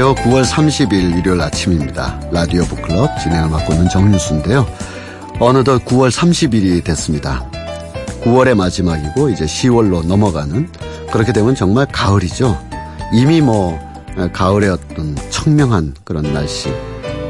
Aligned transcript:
안녕하세요. 0.00 0.14
9월 0.30 0.44
30일 0.44 1.18
일요일 1.18 1.40
아침입니다. 1.40 2.20
라디오 2.30 2.62
북클럽 2.66 3.18
진행을 3.20 3.50
맡고 3.50 3.72
있는 3.72 3.88
정윤수인데요. 3.88 4.64
어느덧 5.40 5.84
9월 5.84 6.12
30일이 6.12 6.84
됐습니다. 6.84 7.44
9월의 8.22 8.54
마지막이고 8.56 9.28
이제 9.30 9.44
10월로 9.44 10.06
넘어가는 10.06 10.68
그렇게 11.10 11.32
되면 11.32 11.56
정말 11.56 11.84
가을이죠. 11.90 12.56
이미 13.12 13.40
뭐 13.40 13.76
가을의 14.32 14.70
어떤 14.70 15.16
청명한 15.30 15.96
그런 16.04 16.32
날씨 16.32 16.72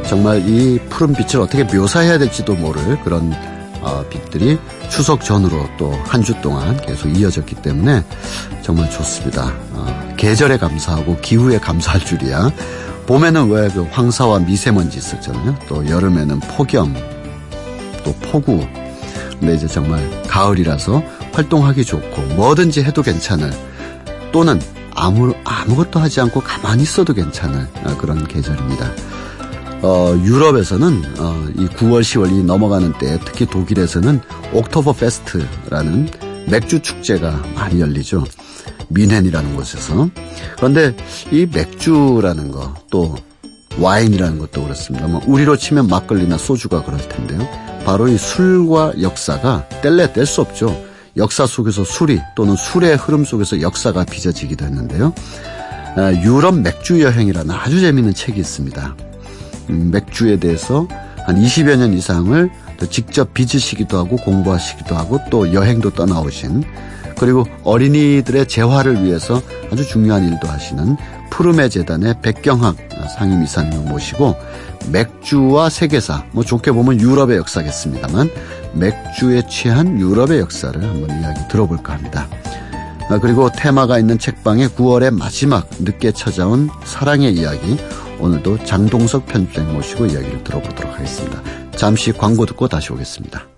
정말 0.07 0.47
이 0.47 0.79
푸른 0.91 1.15
빛을 1.15 1.41
어떻게 1.43 1.65
묘사해야 1.65 2.19
될지도 2.19 2.55
모를 2.55 3.01
그런 3.03 3.33
어, 3.81 4.05
빛들이 4.11 4.59
추석 4.91 5.25
전으로 5.25 5.67
또 5.79 5.91
한 6.05 6.23
주 6.23 6.35
동안 6.43 6.77
계속 6.85 7.09
이어졌기 7.09 7.55
때문에 7.63 8.05
정말 8.61 8.91
좋습니다. 8.91 9.55
어, 9.73 9.98
계절에 10.19 10.59
감사하고 10.59 11.17
기후에 11.21 11.59
감사할 11.59 12.05
줄이야. 12.05 12.51
봄에는 13.07 13.51
왜 13.51 13.69
그 13.69 13.87
황사와 13.91 14.41
미세먼지 14.41 14.99
있었잖아요. 14.99 15.57
또 15.69 15.89
여름에는 15.89 16.41
폭염, 16.41 16.95
또 18.05 18.13
폭우. 18.17 18.67
근데 19.39 19.55
이제 19.55 19.67
정말 19.67 20.01
가을이라서 20.25 21.03
활동하기 21.33 21.85
좋고 21.85 22.21
뭐든지 22.35 22.83
해도 22.83 23.03
괜찮을 23.03 23.51
또는 24.33 24.61
아무 24.95 25.33
아무것도 25.45 26.01
하지 26.01 26.21
않고 26.21 26.41
가만히 26.41 26.83
있어도 26.83 27.15
괜찮을 27.15 27.69
어, 27.85 27.97
그런 27.99 28.27
계절입니다. 28.27 28.91
어, 29.83 30.13
유럽에서는 30.25 31.03
어, 31.21 31.47
이 31.57 31.67
9월, 31.69 32.01
10월이 32.01 32.45
넘어가는 32.45 32.93
때 32.99 33.19
특히 33.25 33.47
독일에서는 33.47 34.21
옥토버 34.53 34.95
페스트라는 34.95 36.09
맥주 36.49 36.83
축제가 36.83 37.45
많이 37.55 37.81
열리죠. 37.81 38.25
뮌헨이라는 38.89 39.57
곳에서. 39.57 40.09
그런데 40.57 40.97
이 41.31 41.47
맥주라는 41.47 42.51
거 42.51 42.75
또 42.91 43.17
와인이라는 43.79 44.39
것도 44.39 44.65
그렇습니다. 44.65 45.07
뭐 45.07 45.21
우리로 45.27 45.57
치면 45.57 45.87
막걸리나 45.89 46.37
소주가 46.37 46.83
그럴 46.83 47.07
텐데요. 47.09 47.49
바로 47.85 48.09
이 48.09 48.19
술과 48.19 48.95
역사가 49.01 49.69
뗄래 49.83 50.13
뗄 50.13 50.27
수 50.27 50.41
없죠. 50.41 50.85
역사 51.17 51.47
속에서 51.47 51.85
술이 51.85 52.21
또는 52.37 52.57
술의 52.57 52.97
흐름 52.97 53.25
속에서 53.25 53.61
역사가 53.61 54.05
빚어지기도 54.05 54.65
했는데요. 54.65 55.13
아, 55.97 56.13
유럽 56.23 56.57
맥주 56.59 57.03
여행이라는 57.03 57.51
아주 57.51 57.81
재미있는 57.81 58.15
책이 58.15 58.39
있습니다. 58.39 58.97
음, 59.71 59.91
맥주에 59.93 60.39
대해서 60.39 60.87
한 61.27 61.41
20여 61.41 61.77
년 61.77 61.93
이상을 61.93 62.51
직접 62.91 63.35
빚으시기도 63.35 63.99
하고 63.99 64.17
공부하시기도 64.17 64.95
하고 64.95 65.19
또 65.31 65.53
여행도 65.53 65.91
떠나오신 65.91 66.63
그리고 67.19 67.45
어린이들의 67.65 68.47
재활을 68.47 69.05
위해서 69.05 69.43
아주 69.73 69.87
중요한 69.87 70.25
일도 70.25 70.49
하시는 70.49 70.97
푸르메 71.31 71.69
재단의 71.69 72.17
백경학 72.23 72.77
상임 73.17 73.43
이사님을 73.43 73.91
모시고 73.91 74.35
맥주와 74.91 75.69
세계사, 75.71 76.25
뭐 76.33 76.45
좋게 76.45 76.73
보면 76.73 77.01
유럽의 77.01 77.37
역사겠습니다만 77.39 78.31
맥주에 78.75 79.43
취한 79.49 80.01
유럽의 80.01 80.41
역사를 80.41 80.83
한번 80.83 81.21
이야기 81.21 81.41
들어볼까 81.49 81.95
합니다. 81.95 82.29
아, 83.11 83.19
그리고 83.19 83.51
테마가 83.51 83.99
있는 83.99 84.19
책방의 84.19 84.69
9월의 84.69 85.17
마지막 85.17 85.69
늦게 85.79 86.13
찾아온 86.13 86.69
사랑의 86.85 87.35
이야기 87.35 87.79
오늘도 88.21 88.65
장동석 88.65 89.27
편집장 89.27 89.73
모시고 89.73 90.07
이야기를 90.07 90.45
들어보도록 90.45 90.95
하겠습니다. 90.95 91.43
잠시 91.75 92.13
광고 92.13 92.45
듣고 92.45 92.69
다시 92.69 92.93
오겠습니다. 92.93 93.58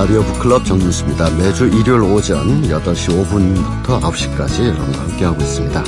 라디오 0.00 0.22
북클럽 0.22 0.64
정윤수입니다. 0.64 1.28
매주 1.36 1.66
일요일 1.66 2.00
오전 2.10 2.62
8시 2.62 3.22
5분부터 3.22 4.00
9시까지 4.00 4.68
여러분과 4.68 4.98
함께하고 5.02 5.38
있습니다. 5.42 5.84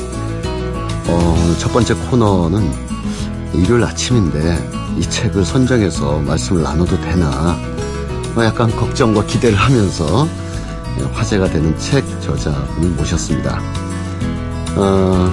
어, 1.08 1.36
오늘 1.42 1.58
첫 1.58 1.72
번째 1.72 1.94
코너는 1.94 2.70
일요일 3.54 3.82
아침인데 3.84 4.98
이 4.98 5.00
책을 5.00 5.46
선정해서 5.46 6.18
말씀을 6.18 6.62
나눠도 6.62 7.00
되나 7.00 7.56
뭐 8.34 8.44
약간 8.44 8.70
걱정과 8.76 9.24
기대를 9.24 9.56
하면서 9.56 10.28
화제가 11.14 11.48
되는 11.48 11.74
책 11.78 12.04
저자분을 12.20 12.90
모셨습니다. 12.90 13.62
어, 14.76 15.32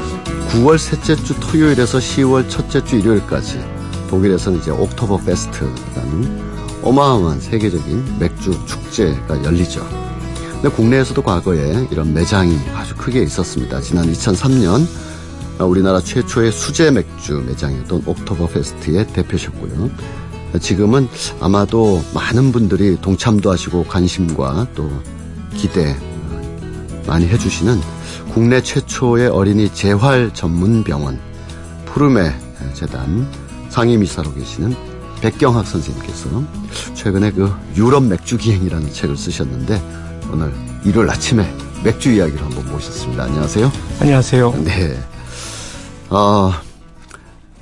9월 0.53 0.77
셋째 0.77 1.17
주 1.17 1.37
토요일에서 1.37 1.97
10월 1.97 2.49
첫째 2.49 2.81
주 2.85 2.95
일요일까지 2.95 3.61
독일에서는 4.09 4.59
이제 4.59 4.71
옥토버 4.71 5.17
페스트라는 5.17 6.58
어마어마한 6.89 7.39
세계적인 7.39 8.17
맥주 8.17 8.51
축제가 8.65 9.43
열리죠. 9.43 9.87
근데 10.53 10.69
국내에서도 10.69 11.21
과거에 11.21 11.87
이런 11.91 12.15
매장이 12.15 12.57
아주 12.73 12.95
크게 12.95 13.21
있었습니다. 13.21 13.79
지난 13.79 14.11
2003년 14.11 14.87
우리나라 15.59 16.01
최초의 16.01 16.51
수제 16.51 16.89
맥주 16.89 17.43
매장이었던 17.45 18.03
옥토버 18.07 18.47
페스트의 18.47 19.05
대표셨고요. 19.07 19.91
지금은 20.59 21.07
아마도 21.39 22.03
많은 22.15 22.51
분들이 22.51 22.99
동참도 22.99 23.51
하시고 23.51 23.83
관심과 23.83 24.69
또 24.73 24.89
기대 25.55 25.95
많이 27.05 27.27
해주시는 27.27 27.79
국내 28.33 28.63
최초의 28.63 29.27
어린이 29.27 29.71
재활 29.71 30.33
전문 30.33 30.83
병원 30.83 31.19
푸르메 31.85 32.33
재단 32.73 33.31
상임이사로 33.69 34.33
계시는 34.33 34.88
백경학 35.21 35.67
선생님께서 35.67 36.43
최근에 36.95 37.31
그 37.31 37.51
유럽 37.75 38.03
맥주 38.05 38.37
기행이라는 38.37 38.91
책을 38.91 39.17
쓰셨는데 39.17 39.81
오늘 40.31 40.53
일요일 40.85 41.09
아침에 41.09 41.51
맥주 41.83 42.11
이야기를 42.11 42.41
한번 42.41 42.71
모셨습니다. 42.71 43.23
안녕하세요. 43.23 43.71
안녕하세요. 43.99 44.63
네. 44.63 44.97
아, 46.09 46.61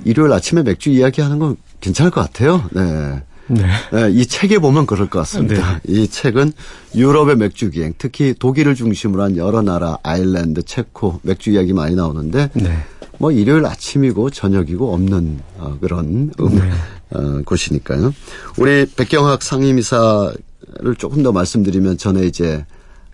일요일 0.04 0.32
아침에 0.32 0.62
맥주 0.62 0.90
이야기 0.90 1.20
하는 1.20 1.38
건 1.38 1.56
괜찮을 1.80 2.10
것 2.10 2.20
같아요. 2.20 2.64
네. 2.72 3.22
네. 3.48 3.66
네. 3.92 4.10
이 4.10 4.26
책에 4.26 4.58
보면 4.58 4.86
그럴 4.86 5.08
것 5.08 5.20
같습니다. 5.20 5.80
네. 5.84 5.92
이 5.92 6.08
책은 6.08 6.52
유럽의 6.94 7.36
맥주 7.36 7.70
기행, 7.70 7.94
특히 7.96 8.34
독일을 8.38 8.74
중심으로 8.74 9.22
한 9.22 9.36
여러 9.36 9.62
나라, 9.62 9.98
아일랜드, 10.02 10.62
체코 10.62 11.20
맥주 11.22 11.50
이야기 11.50 11.72
많이 11.72 11.94
나오는데 11.96 12.50
네. 12.54 12.84
뭐 13.18 13.32
일요일 13.32 13.66
아침이고 13.66 14.30
저녁이고 14.30 14.94
없는 14.94 15.40
어, 15.58 15.76
그런 15.80 16.32
음, 16.38 16.50
네. 16.50 16.70
어, 17.10 17.42
곳이니까요. 17.44 18.14
우리 18.58 18.86
백경학 18.86 19.42
상임이사를 19.42 20.94
조금 20.98 21.22
더 21.22 21.32
말씀드리면 21.32 21.98
전에 21.98 22.24
이제 22.24 22.64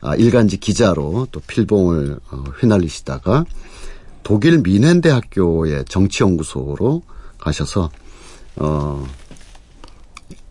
아, 0.01 0.15
일간지 0.15 0.59
기자로 0.59 1.29
또 1.33 1.41
필봉을 1.41 2.19
어, 2.31 2.45
휘날리시다가 2.61 3.47
독일 4.23 4.59
미넨 4.59 5.01
대학교의 5.01 5.85
정치연구소로 5.89 7.03
가셔서 7.39 7.91
어 8.57 9.07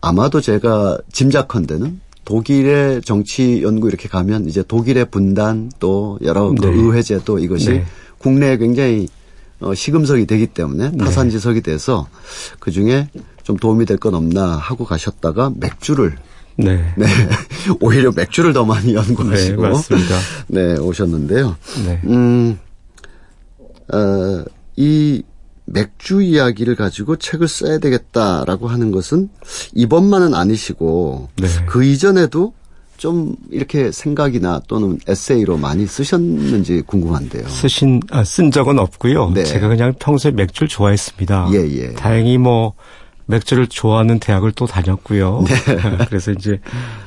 아마도 0.00 0.40
제가 0.40 0.98
짐작컨대는 1.12 2.00
독일의 2.24 3.02
정치 3.02 3.62
연구 3.62 3.88
이렇게 3.88 4.08
가면 4.08 4.48
이제 4.48 4.62
독일의 4.62 5.10
분단 5.10 5.70
또 5.78 6.18
여러 6.22 6.48
그 6.48 6.54
네. 6.54 6.72
그 6.72 6.78
의회제도 6.78 7.38
이것이 7.38 7.70
네. 7.70 7.84
국내에 8.18 8.56
굉장히 8.58 9.08
어, 9.64 9.74
시금석이 9.74 10.26
되기 10.26 10.46
때문에 10.46 10.90
네. 10.90 10.96
타산지석이 10.98 11.62
돼서 11.62 12.06
그 12.60 12.70
중에 12.70 13.08
좀 13.42 13.56
도움이 13.56 13.86
될 13.86 13.98
건 13.98 14.14
없나 14.14 14.56
하고 14.56 14.84
가셨다가 14.84 15.52
맥주를 15.56 16.16
네. 16.56 16.92
네. 16.96 17.06
오히려 17.80 18.12
맥주를 18.12 18.52
더 18.52 18.64
많이 18.64 18.94
연구하시고. 18.94 19.62
네, 19.62 19.68
맞습니다. 19.68 20.18
네, 20.48 20.78
오셨는데요. 20.78 21.56
네. 21.84 22.00
음, 22.04 22.58
어, 23.92 24.44
이 24.76 25.22
맥주 25.66 26.20
이야기를 26.22 26.76
가지고 26.76 27.16
책을 27.16 27.48
써야 27.48 27.78
되겠다라고 27.78 28.68
하는 28.68 28.90
것은 28.92 29.30
이번만은 29.74 30.34
아니시고 30.34 31.30
네. 31.40 31.48
그 31.66 31.84
이전에도 31.84 32.52
좀 32.96 33.34
이렇게 33.50 33.90
생각이나 33.90 34.60
또는 34.66 34.98
에세이로 35.08 35.56
많이 35.56 35.86
쓰셨는지 35.86 36.82
궁금한데요. 36.86 37.48
쓰신 37.48 38.00
아, 38.10 38.24
쓴 38.24 38.50
적은 38.50 38.78
없고요. 38.78 39.30
네. 39.30 39.44
제가 39.44 39.68
그냥 39.68 39.94
평소에 39.98 40.32
맥주를 40.32 40.68
좋아했습니다. 40.68 41.50
예, 41.52 41.58
예. 41.58 41.92
다행히 41.94 42.38
뭐 42.38 42.74
맥주를 43.26 43.66
좋아하는 43.66 44.18
대학을 44.18 44.52
또 44.52 44.66
다녔고요. 44.66 45.44
네. 45.46 45.54
그래서 46.08 46.32
이제 46.32 46.60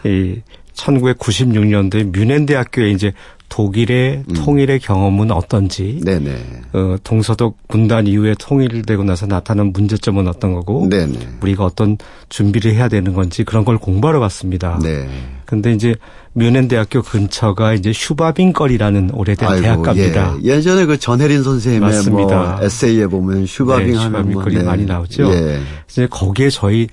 이 0.04 0.42
1996년도에 0.74 2.12
뮌헨 2.12 2.46
대학교에 2.46 2.92
이제 2.92 3.14
독일의 3.50 4.24
음. 4.28 4.34
통일의 4.36 4.80
경험은 4.80 5.32
어떤지, 5.32 6.02
네네. 6.04 6.32
어, 6.74 6.96
동서독 7.04 7.58
분단 7.68 8.06
이후에 8.08 8.36
통일되고 8.38 9.04
나서 9.04 9.26
나타난 9.26 9.68
문제점은 9.74 10.28
어떤 10.28 10.54
거고, 10.54 10.88
네네. 10.90 11.18
우리가 11.42 11.66
어떤 11.66 11.98
준비를 12.30 12.74
해야 12.74 12.88
되는 12.88 13.14
건지 13.14 13.44
그런 13.44 13.66
걸 13.66 13.78
공부하러 13.78 14.20
갔습니다. 14.20 14.80
네. 14.84 15.08
근데 15.46 15.72
이제 15.74 15.96
뮌헨 16.34 16.68
대학교 16.68 17.02
근처가 17.02 17.74
이제 17.74 17.94
슈바빙 17.94 18.54
거리라는 18.54 19.12
오래된 19.14 19.48
아이고, 19.48 19.62
대학가입니다. 19.62 20.38
예. 20.44 20.62
전에 20.62 20.86
그 20.86 21.00
전혜린 21.00 21.42
선생님의 21.42 21.90
맞습니다. 21.90 22.58
뭐 22.58 22.66
에세이에 22.66 23.08
보면 23.08 23.46
슈바빙 23.46 23.94
네, 23.94 23.98
슈바빙 23.98 24.34
뭐, 24.34 24.44
거리 24.44 24.58
네. 24.58 24.64
많이 24.64 24.86
나오죠. 24.86 25.32
예. 25.32 25.60
이제 25.90 26.06
거기에 26.08 26.50
저희 26.50 26.88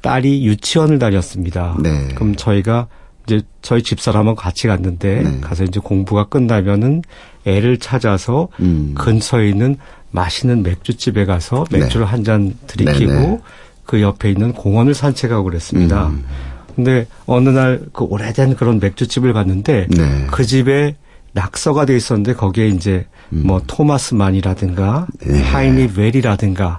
딸이 0.00 0.46
유치원을 0.46 0.98
다녔습니다. 0.98 1.76
네. 1.82 2.08
그럼 2.14 2.34
저희가 2.34 2.88
이제 3.28 3.42
저희 3.60 3.82
집사람하고 3.82 4.34
같이 4.36 4.66
갔는데 4.66 5.22
네. 5.22 5.40
가서 5.40 5.64
이제 5.64 5.80
공부가 5.80 6.24
끝나면은 6.24 7.02
애를 7.44 7.78
찾아서 7.78 8.48
음. 8.60 8.94
근처에 8.96 9.48
있는 9.48 9.76
맛있는 10.10 10.62
맥주집에 10.62 11.26
가서 11.26 11.66
네. 11.70 11.80
맥주를 11.80 12.06
네. 12.06 12.10
한잔 12.10 12.54
들이키고 12.66 13.12
네, 13.12 13.26
네. 13.26 13.40
그 13.84 14.00
옆에 14.00 14.30
있는 14.30 14.52
공원을 14.52 14.94
산책하고 14.94 15.44
그랬습니다. 15.44 16.06
음. 16.08 16.24
근데 16.74 17.06
어느 17.26 17.48
날 17.50 17.80
그 17.92 18.04
오래된 18.04 18.56
그런 18.56 18.78
맥주집을 18.78 19.32
갔는데 19.32 19.88
네. 19.90 20.26
그 20.30 20.44
집에 20.44 20.96
낙서가 21.32 21.84
돼 21.84 21.96
있었는데 21.96 22.34
거기에 22.34 22.68
이제 22.68 23.06
음. 23.32 23.42
뭐 23.44 23.60
토마스 23.66 24.14
만이라든가 24.14 25.06
네. 25.26 25.42
하이니 25.42 25.90
웰이라든가 25.96 26.78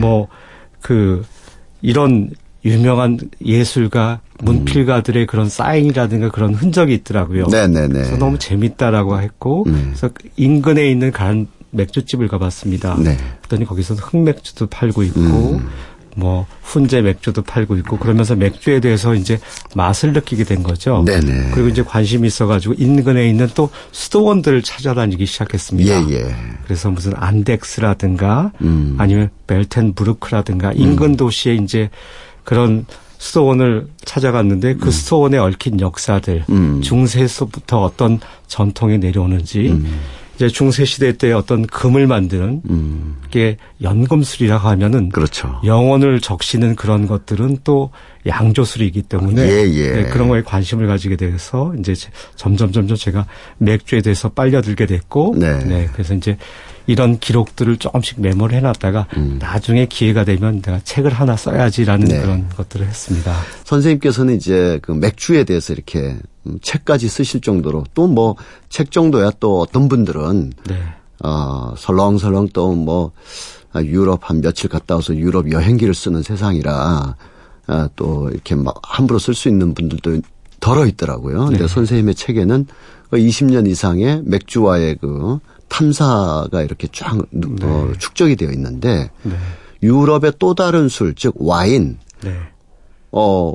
뭐그 0.00 1.24
이런 1.82 2.30
유명한 2.64 3.18
예술가 3.44 4.20
문필가들의 4.42 5.26
그런 5.26 5.48
사인이라든가 5.48 6.30
그런 6.30 6.54
흔적이 6.54 6.94
있더라고요. 6.94 7.46
네네네. 7.46 7.88
그래서 7.88 8.16
너무 8.16 8.38
재밌다라고 8.38 9.20
했고 9.20 9.64
음. 9.66 9.92
그래서 9.94 10.10
인근에 10.36 10.90
있는 10.90 11.12
간 11.12 11.46
맥주집을 11.70 12.28
가봤습니다. 12.28 12.96
네. 12.98 13.16
그랬더니 13.38 13.64
거기서 13.64 13.94
흑맥주도 13.94 14.66
팔고 14.66 15.02
있고 15.04 15.20
음. 15.20 15.68
뭐 16.14 16.46
훈제 16.62 17.00
맥주도 17.00 17.42
팔고 17.42 17.76
있고 17.78 17.98
그러면서 17.98 18.34
맥주에 18.34 18.80
대해서 18.80 19.14
이제 19.14 19.38
맛을 19.74 20.12
느끼게 20.12 20.44
된 20.44 20.62
거죠. 20.62 21.02
네네. 21.06 21.50
그리고 21.52 21.68
이제 21.68 21.82
관심이 21.82 22.26
있어가지고 22.26 22.74
인근에 22.76 23.28
있는 23.28 23.48
또 23.54 23.70
수도원들을 23.92 24.62
찾아다니기 24.62 25.24
시작했습니다. 25.24 26.10
예, 26.10 26.14
예. 26.14 26.36
그래서 26.64 26.90
무슨 26.90 27.14
안덱스라든가 27.16 28.52
음. 28.60 28.96
아니면 28.98 29.30
벨텐부르크라든가 29.46 30.72
인근 30.74 31.16
도시에 31.16 31.54
이제 31.54 31.88
그런 32.44 32.84
수도원을 33.22 33.86
찾아갔는데 34.04 34.74
그 34.74 34.86
음. 34.86 34.90
수도원에 34.90 35.38
얽힌 35.38 35.80
역사들, 35.80 36.44
음. 36.50 36.82
중세에서부터 36.82 37.80
어떤 37.80 38.18
전통이 38.48 38.98
내려오는지, 38.98 39.68
음. 39.68 40.00
이제 40.34 40.48
중세 40.48 40.84
시대 40.84 41.16
때 41.16 41.30
어떤 41.32 41.64
금을 41.64 42.08
만드는 42.08 42.62
음. 42.68 43.16
게 43.30 43.58
연금술이라고 43.80 44.68
하면은 44.70 45.08
그렇죠. 45.10 45.60
영혼을 45.64 46.20
적시는 46.20 46.74
그런 46.74 47.06
것들은 47.06 47.58
또 47.62 47.90
양조술이기 48.26 49.02
때문에 49.02 49.40
예, 49.42 49.68
예. 49.68 49.92
네, 49.92 50.04
그런 50.06 50.28
거에 50.28 50.42
관심을 50.42 50.88
가지게 50.88 51.14
돼서 51.14 51.72
이제 51.78 51.94
점점 52.34 52.72
점점 52.72 52.96
제가 52.96 53.26
맥주에 53.58 54.00
대해서 54.00 54.30
빨려들게 54.30 54.86
됐고, 54.86 55.36
네. 55.38 55.58
네 55.64 55.88
그래서 55.92 56.14
이제 56.14 56.36
이런 56.86 57.18
기록들을 57.18 57.76
조금씩 57.76 58.20
메모를 58.20 58.56
해놨다가 58.58 59.06
음. 59.16 59.38
나중에 59.40 59.86
기회가 59.86 60.24
되면 60.24 60.60
내가 60.62 60.80
책을 60.80 61.12
하나 61.12 61.36
써야지라는 61.36 62.08
네. 62.08 62.20
그런 62.20 62.48
것들을 62.50 62.86
했습니다. 62.86 63.34
선생님께서는 63.64 64.36
이제 64.36 64.78
그 64.82 64.92
맥주에 64.92 65.44
대해서 65.44 65.72
이렇게 65.72 66.16
책까지 66.60 67.08
쓰실 67.08 67.40
정도로 67.40 67.84
또 67.94 68.06
뭐 68.08 68.34
책 68.68 68.90
정도야 68.90 69.32
또 69.38 69.60
어떤 69.60 69.88
분들은 69.88 70.52
네. 70.68 70.76
어, 71.24 71.74
설렁설렁 71.76 72.48
또 72.52 72.74
뭐 72.74 73.12
유럽 73.76 74.28
한 74.28 74.40
며칠 74.42 74.68
갔다 74.68 74.96
와서 74.96 75.14
유럽 75.16 75.50
여행기를 75.50 75.94
쓰는 75.94 76.22
세상이라 76.22 77.16
아, 77.68 77.88
또 77.96 78.28
이렇게 78.30 78.54
막 78.54 78.74
함부로 78.82 79.18
쓸 79.18 79.34
수 79.34 79.48
있는 79.48 79.72
분들도 79.72 80.20
덜어 80.60 80.84
있더라고요. 80.86 81.46
근데 81.46 81.60
네. 81.60 81.68
선생님의 81.68 82.14
책에는 82.14 82.66
20년 83.12 83.64
그 83.64 83.70
이상의 83.70 84.22
맥주와의 84.24 84.96
그 85.00 85.38
탐사가 85.72 86.62
이렇게 86.62 86.86
쫙 86.92 87.14
어, 87.16 87.22
네. 87.30 87.46
어, 87.62 87.92
축적이 87.98 88.36
되어 88.36 88.50
있는데 88.52 89.10
네. 89.22 89.32
유럽의 89.82 90.34
또 90.38 90.54
다른 90.54 90.88
술, 90.88 91.14
즉 91.14 91.34
와인. 91.38 91.98
네. 92.22 92.36
어 93.10 93.54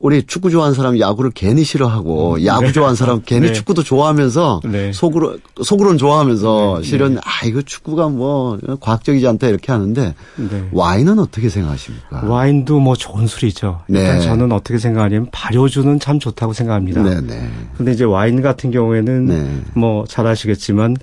우리 0.00 0.24
축구 0.26 0.50
좋아하는 0.50 0.74
사람 0.74 0.98
야구를 0.98 1.30
괜히 1.32 1.62
싫어하고 1.62 2.34
음, 2.34 2.44
야구 2.44 2.62
네. 2.62 2.72
좋아하는 2.72 2.96
사람 2.96 3.22
괜히 3.24 3.46
네. 3.48 3.52
축구도 3.52 3.84
좋아하면서 3.84 4.62
네. 4.64 4.92
속으로 4.92 5.38
속으로는 5.62 5.96
좋아하면서 5.96 6.78
네. 6.82 6.84
실은 6.88 7.14
네. 7.14 7.20
아 7.24 7.46
이거 7.46 7.62
축구가 7.62 8.08
뭐 8.08 8.58
과학적이지 8.80 9.26
않다 9.28 9.46
이렇게 9.46 9.70
하는데 9.70 10.14
네. 10.36 10.68
와인은 10.72 11.20
어떻게 11.20 11.48
생각하십니까? 11.48 12.24
와인도 12.24 12.80
뭐 12.80 12.96
좋은 12.96 13.28
술이죠. 13.28 13.82
일단 13.88 14.20
저는 14.20 14.50
어떻게 14.50 14.78
생각하냐면 14.78 15.28
발효주는 15.30 16.00
참 16.00 16.18
좋다고 16.18 16.52
생각합니다. 16.52 17.02
네, 17.04 17.20
네. 17.20 17.48
근데 17.76 17.92
이제 17.92 18.02
와인 18.02 18.42
같은 18.42 18.72
경우에는 18.72 19.62
뭐 19.74 20.04
잘 20.08 20.26
아시겠지만 20.26 20.96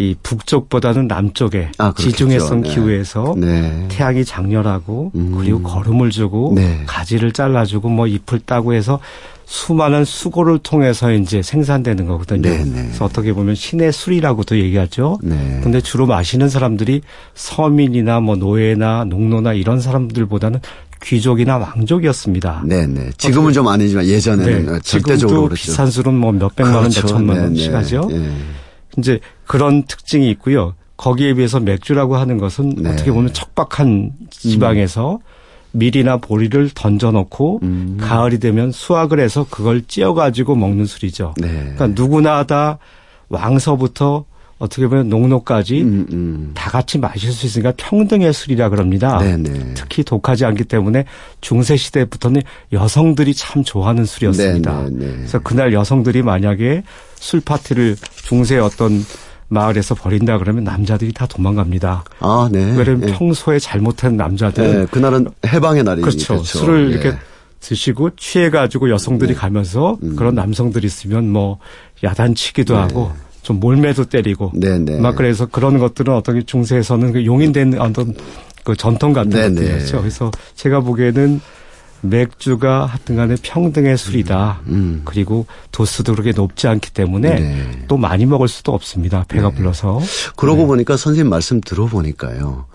이 0.00 0.16
북쪽보다는 0.22 1.08
남쪽에 1.08 1.68
아, 1.76 1.92
지중해성 1.94 2.62
네. 2.62 2.70
기후에서 2.70 3.34
네. 3.36 3.86
태양이 3.90 4.24
장렬하고 4.24 5.12
음. 5.14 5.34
그리고 5.36 5.60
거름을 5.62 6.08
주고 6.08 6.54
네. 6.56 6.84
가지를 6.86 7.32
잘라주고 7.32 7.90
뭐 7.90 8.06
잎을 8.06 8.40
따고 8.40 8.72
해서 8.72 8.98
수많은 9.44 10.06
수고를 10.06 10.58
통해서 10.60 11.12
이제 11.12 11.42
생산되는 11.42 12.06
거거든요. 12.06 12.40
네네. 12.40 12.64
네. 12.64 12.82
그래서 12.84 13.04
어떻게 13.04 13.34
보면 13.34 13.54
신의 13.54 13.92
술이라고도 13.92 14.58
얘기하죠. 14.58 15.18
네. 15.22 15.60
근데 15.62 15.82
주로 15.82 16.06
마시는 16.06 16.48
사람들이 16.48 17.02
서민이나 17.34 18.20
뭐 18.20 18.36
노예나 18.36 19.04
농노나 19.04 19.52
이런 19.52 19.82
사람들보다는 19.82 20.60
귀족이나 21.02 21.58
왕족이었습니다. 21.58 22.62
네네. 22.64 23.10
지금은 23.18 23.52
좀 23.52 23.68
아니지만 23.68 24.06
예전에는 24.06 24.72
네. 24.72 24.78
절대적으로 24.82 25.42
그렇죠. 25.42 25.54
비싼 25.56 25.90
술은 25.90 26.14
뭐 26.14 26.32
몇백만 26.32 26.74
원, 26.74 26.82
그렇죠. 26.84 27.02
몇천만 27.02 27.38
원씩 27.38 27.74
하죠. 27.74 28.08
네. 28.10 28.30
이제 28.98 29.20
그런 29.46 29.84
특징이 29.84 30.30
있고요. 30.30 30.74
거기에 30.96 31.34
비해서 31.34 31.60
맥주라고 31.60 32.16
하는 32.16 32.38
것은 32.38 32.74
네. 32.76 32.90
어떻게 32.90 33.10
보면 33.10 33.32
척박한 33.32 34.12
지방에서 34.30 35.14
음. 35.14 35.18
밀이나 35.72 36.18
보리를 36.18 36.70
던져놓고 36.74 37.60
음. 37.62 37.96
가을이 38.00 38.38
되면 38.38 38.70
수확을 38.72 39.20
해서 39.20 39.46
그걸 39.48 39.82
찧어가지고 39.82 40.56
먹는 40.56 40.86
술이죠. 40.86 41.34
네. 41.38 41.48
그러니까 41.48 41.86
누구나 41.88 42.44
다 42.44 42.78
왕서부터 43.28 44.24
어떻게 44.60 44.86
보면 44.86 45.08
농노까지 45.08 45.80
음, 45.80 46.06
음. 46.12 46.50
다 46.54 46.70
같이 46.70 46.98
마실 46.98 47.32
수 47.32 47.46
있으니까 47.46 47.72
평등의 47.78 48.32
술이라 48.32 48.68
그럽니다. 48.68 49.18
네네. 49.18 49.50
네. 49.50 49.74
특히 49.74 50.04
독하지 50.04 50.44
않기 50.44 50.64
때문에 50.64 51.06
중세 51.40 51.76
시대부터는 51.76 52.42
여성들이 52.70 53.32
참 53.34 53.64
좋아하는 53.64 54.04
술이었습니다. 54.04 54.84
네네. 54.84 54.90
네, 54.90 55.12
그래서 55.16 55.38
그날 55.38 55.72
여성들이 55.72 56.22
만약에 56.22 56.82
술 57.14 57.40
파티를 57.40 57.96
중세 58.26 58.58
어떤 58.58 59.02
마을에서 59.48 59.94
버린다 59.94 60.36
그러면 60.36 60.62
남자들이 60.62 61.14
다 61.14 61.26
도망갑니다. 61.26 62.04
아, 62.20 62.48
네. 62.52 62.60
왜냐면 62.76 63.00
네. 63.00 63.12
평소에 63.14 63.58
잘못한 63.58 64.18
남자들은 64.18 64.80
네, 64.80 64.86
그날은 64.90 65.28
해방의 65.46 65.84
날이니까 65.84 66.10
그렇죠. 66.10 66.34
그렇죠. 66.34 66.58
술을 66.58 66.90
네. 66.90 66.92
이렇게 66.92 67.18
드시고 67.60 68.10
취해가지고 68.16 68.90
여성들이 68.90 69.32
네. 69.32 69.38
가면서 69.38 69.96
음. 70.02 70.16
그런 70.16 70.34
남성들이 70.34 70.86
있으면 70.86 71.30
뭐 71.30 71.58
야단치기도 72.04 72.74
네. 72.74 72.80
하고 72.80 73.12
좀 73.42 73.60
몰매도 73.60 74.04
때리고 74.04 74.52
네네. 74.54 74.78
네. 74.78 75.00
막 75.00 75.16
그래서 75.16 75.46
그런 75.46 75.78
것들은 75.78 76.14
어떤 76.14 76.44
중세에서는 76.44 77.12
그 77.12 77.24
용인된 77.24 77.78
어떤 77.80 78.14
그 78.64 78.76
전통 78.76 79.12
같은 79.12 79.30
네네. 79.30 79.54
것들이었죠. 79.54 79.98
그래서 80.00 80.30
제가 80.54 80.80
보기에는 80.80 81.40
맥주가 82.02 82.86
하여튼간에 82.86 83.36
평등의 83.42 83.98
술이다. 83.98 84.60
음, 84.66 84.72
음. 84.72 85.02
그리고 85.04 85.46
도수도 85.70 86.12
그렇게 86.12 86.32
높지 86.32 86.66
않기 86.66 86.92
때문에 86.92 87.34
네. 87.34 87.84
또 87.88 87.96
많이 87.96 88.26
먹을 88.26 88.48
수도 88.48 88.72
없습니다. 88.72 89.24
배가 89.28 89.50
네. 89.50 89.54
불러서. 89.56 90.00
그러고 90.36 90.62
네. 90.62 90.66
보니까 90.66 90.96
선생님 90.96 91.28
말씀 91.28 91.60
들어보니까요. 91.60 92.66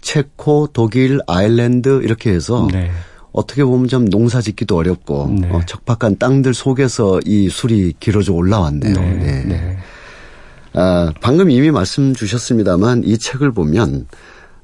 체코, 0.00 0.68
독일, 0.72 1.20
아일랜드 1.28 2.00
이렇게 2.02 2.30
해서 2.30 2.66
네. 2.72 2.90
어떻게 3.30 3.64
보면 3.64 3.88
좀 3.88 4.08
농사 4.08 4.40
짓기도 4.40 4.76
어렵고 4.76 5.36
네. 5.40 5.48
어, 5.50 5.60
적박한 5.64 6.18
땅들 6.18 6.52
속에서 6.52 7.20
이 7.24 7.48
술이 7.48 7.94
길어져 8.00 8.32
올라왔네요. 8.32 8.94
네. 8.94 9.78
네. 10.74 10.80
아, 10.80 11.12
방금 11.20 11.50
이미 11.50 11.70
말씀 11.70 12.14
주셨습니다만 12.14 13.02
이 13.04 13.18
책을 13.18 13.52
보면 13.52 14.06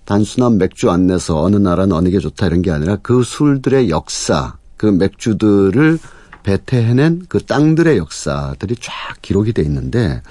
단순한 0.04 0.56
맥주 0.58 0.90
안내서 0.90 1.42
어느 1.42 1.56
나라는 1.56 1.94
어느 1.94 2.08
게 2.08 2.18
좋다 2.18 2.46
이런 2.46 2.62
게 2.62 2.70
아니라 2.70 2.96
그 3.02 3.22
술들의 3.22 3.90
역사, 3.90 4.56
그 4.76 4.86
맥주들을 4.86 5.98
배태해낸 6.42 7.26
그 7.28 7.40
땅들의 7.40 7.98
역사들이 7.98 8.76
쫙 8.80 8.92
기록이 9.20 9.52
돼 9.52 9.60
있는데 9.62 10.22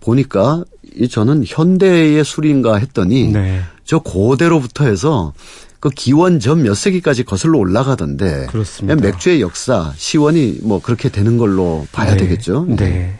보니까 0.00 0.64
이 0.96 1.08
저는 1.08 1.44
현대의 1.46 2.24
술인가 2.24 2.76
했더니 2.76 3.32
네. 3.32 3.60
저 3.84 3.98
고대로부터 3.98 4.84
해서 4.84 5.34
그 5.78 5.90
기원 5.90 6.40
전 6.40 6.62
몇 6.62 6.74
세기까지 6.74 7.24
거슬러 7.24 7.58
올라가던데 7.58 8.46
그렇습니다. 8.46 8.94
맥주의 9.00 9.42
역사 9.42 9.92
시원이 9.96 10.60
뭐 10.62 10.80
그렇게 10.80 11.10
되는 11.10 11.36
걸로 11.36 11.86
봐야 11.92 12.12
네. 12.12 12.16
되겠죠. 12.18 12.64
네. 12.68 13.19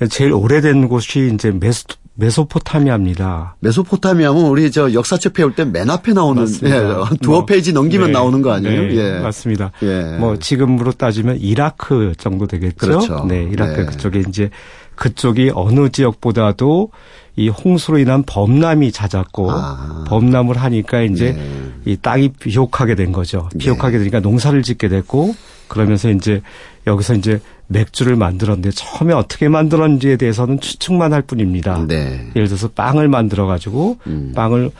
네. 0.00 0.08
제일 0.08 0.32
오래된 0.32 0.88
곳이 0.88 1.30
이제 1.34 1.50
메스 1.50 1.84
메소포타미아입니다. 2.14 3.56
메소포타미아는 3.60 4.42
우리 4.46 4.70
저 4.70 4.92
역사책 4.92 5.32
배울 5.32 5.54
때 5.54 5.64
맨 5.64 5.88
앞에 5.88 6.12
나오는 6.12 6.46
예, 6.64 6.80
두어 7.22 7.36
뭐, 7.36 7.46
페이지 7.46 7.72
넘기면 7.72 8.08
네, 8.08 8.12
나오는 8.12 8.42
거 8.42 8.52
아니에요? 8.52 8.82
네, 8.82 8.96
예. 8.96 9.20
맞습니다. 9.20 9.72
예. 9.82 10.16
뭐 10.18 10.38
지금으로 10.38 10.92
따지면 10.92 11.38
이라크 11.40 12.12
정도 12.18 12.46
되겠죠. 12.46 12.76
그렇죠. 12.76 13.24
네, 13.28 13.48
이라크 13.50 13.80
네. 13.80 13.86
그쪽에 13.86 14.22
이제 14.28 14.50
그쪽이 15.00 15.52
어느 15.54 15.88
지역보다도 15.88 16.90
이 17.36 17.48
홍수로 17.48 17.98
인한 17.98 18.22
범람이 18.22 18.92
잦았고 18.92 19.50
아. 19.50 20.04
범람을 20.06 20.58
하니까 20.58 21.00
이제 21.00 21.32
네. 21.32 21.42
이 21.86 21.96
땅이 21.96 22.32
비옥하게 22.38 22.96
된 22.96 23.10
거죠. 23.10 23.48
비옥하게 23.58 23.96
되니까 23.96 24.20
농사를 24.20 24.62
짓게 24.62 24.88
됐고 24.88 25.34
그러면서 25.68 26.10
이제 26.10 26.42
여기서 26.86 27.14
이제 27.14 27.40
맥주를 27.68 28.14
만들었는데 28.16 28.72
처음에 28.72 29.14
어떻게 29.14 29.48
만들었는지에 29.48 30.18
대해서는 30.18 30.60
추측만 30.60 31.14
할 31.14 31.22
뿐입니다. 31.22 31.86
네. 31.88 32.30
예를 32.36 32.48
들어서 32.48 32.68
빵을 32.68 33.08
만들어 33.08 33.46
가지고 33.46 33.96
음. 34.06 34.32
빵을 34.36 34.70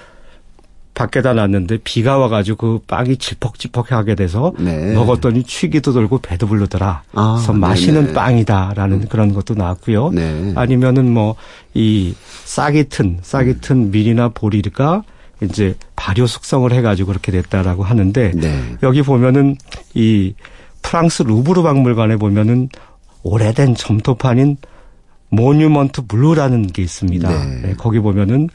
밖에다 1.00 1.32
놨는데 1.32 1.78
비가 1.84 2.18
와가지고 2.18 2.56
그 2.56 2.78
빵이 2.86 3.16
지퍽지퍽하게 3.16 4.14
돼서 4.14 4.52
네. 4.58 4.92
먹었더니 4.94 5.44
취기도 5.44 5.92
돌고 5.92 6.18
배도 6.18 6.46
부르더라. 6.46 7.02
아, 7.14 7.34
그래서 7.36 7.52
맛있는 7.52 8.02
네네. 8.02 8.14
빵이다라는 8.14 9.02
음. 9.02 9.06
그런 9.08 9.32
것도 9.32 9.54
나왔고요. 9.54 10.10
네. 10.10 10.52
아니면은 10.56 11.10
뭐 11.12 11.36
이 11.74 12.14
싹이 12.44 12.88
튼 12.88 13.18
싹이 13.22 13.60
튼 13.60 13.90
밀이나 13.90 14.28
보리가 14.28 15.04
이제 15.42 15.74
발효 15.96 16.26
숙성을 16.26 16.70
해가지고 16.72 17.08
그렇게 17.08 17.32
됐다라고 17.32 17.84
하는데 17.84 18.32
네. 18.34 18.76
여기 18.82 19.02
보면은 19.02 19.56
이 19.94 20.34
프랑스 20.82 21.22
루브르 21.22 21.62
박물관에 21.62 22.16
보면은 22.16 22.68
오래된 23.22 23.76
점토판인 23.76 24.56
Monument 25.28 26.06
Blue라는 26.06 26.66
게 26.68 26.82
있습니다. 26.82 27.28
네. 27.28 27.60
네, 27.62 27.74
거기 27.74 28.00
보면은 28.00 28.48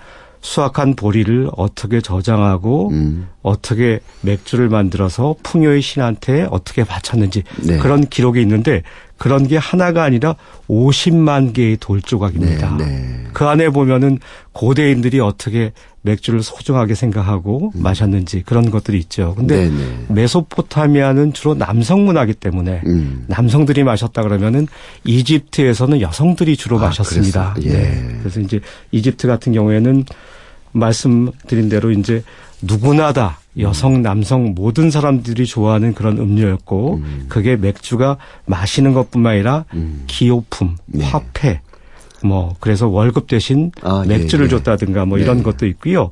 수확한 0.46 0.96
보리를 0.96 1.50
어떻게 1.58 2.02
저장하고 2.02 2.90
음. 2.92 3.28
어떻게 3.42 4.00
맥주를 4.22 4.70
만들어서 4.70 5.36
풍요의 5.42 5.82
신한테 5.82 6.48
어떻게 6.52 6.84
바쳤는지 6.84 7.44
네. 7.64 7.78
그런 7.80 8.06
기록이 8.06 8.42
있는데 8.42 8.84
그런 9.18 9.48
게 9.48 9.58
하나가 9.58 10.04
아니라 10.04 10.36
50만 10.70 11.54
개의 11.54 11.78
돌조각입니다. 11.78 12.78
네, 12.78 12.86
네. 12.86 13.24
그 13.34 13.46
안에 13.46 13.70
보면은 13.70 14.20
고대인들이 14.52 15.20
어떻게 15.20 15.72
맥주를 16.04 16.44
소중하게 16.44 16.94
생각하고 16.94 17.72
음. 17.76 17.82
마셨는지 17.82 18.44
그런 18.46 18.70
것들이 18.70 19.00
있죠. 19.00 19.34
근데 19.36 19.68
네네. 19.68 19.78
네. 19.78 20.06
메소포타미아는 20.10 21.34
주로 21.34 21.56
남성 21.56 22.06
문화기 22.06 22.34
때문에 22.34 22.82
음. 22.86 23.26
남성들이 23.28 23.84
마셨다 23.84 24.22
그러면은 24.22 24.68
이집트에서는 25.06 26.02
여성들이 26.02 26.56
주로 26.56 26.78
아, 26.78 26.82
마셨습니다. 26.82 27.56
예. 27.64 27.70
네. 27.70 28.18
그래서 28.20 28.40
이제 28.42 28.60
이집트 28.92 29.28
같은 29.28 29.54
경우에는 29.54 30.06
말씀드린 30.76 31.70
대로 31.70 31.92
이제 31.92 32.24
누구나 32.62 33.14
다 33.14 33.40
여성, 33.60 34.02
남성 34.02 34.54
모든 34.54 34.92
사람들이 34.92 35.46
좋아하는 35.46 35.94
그런 35.94 36.18
음료였고 36.18 36.96
음. 36.96 37.26
그게 37.30 37.56
맥주가 37.56 38.18
마시는 38.46 38.94
것뿐만 38.94 39.34
아니라 39.34 39.66
음. 39.74 40.04
기호품, 40.08 40.76
네. 40.86 41.06
화폐 41.06 41.62
뭐 42.24 42.56
그래서 42.60 42.88
월급 42.88 43.28
대신 43.28 43.72
아, 43.82 44.04
예, 44.06 44.18
맥주를 44.18 44.46
예, 44.46 44.48
예. 44.48 44.58
줬다든가 44.58 45.06
뭐 45.06 45.18
네. 45.18 45.24
이런 45.24 45.44
것도 45.44 45.66
있고요. 45.68 46.12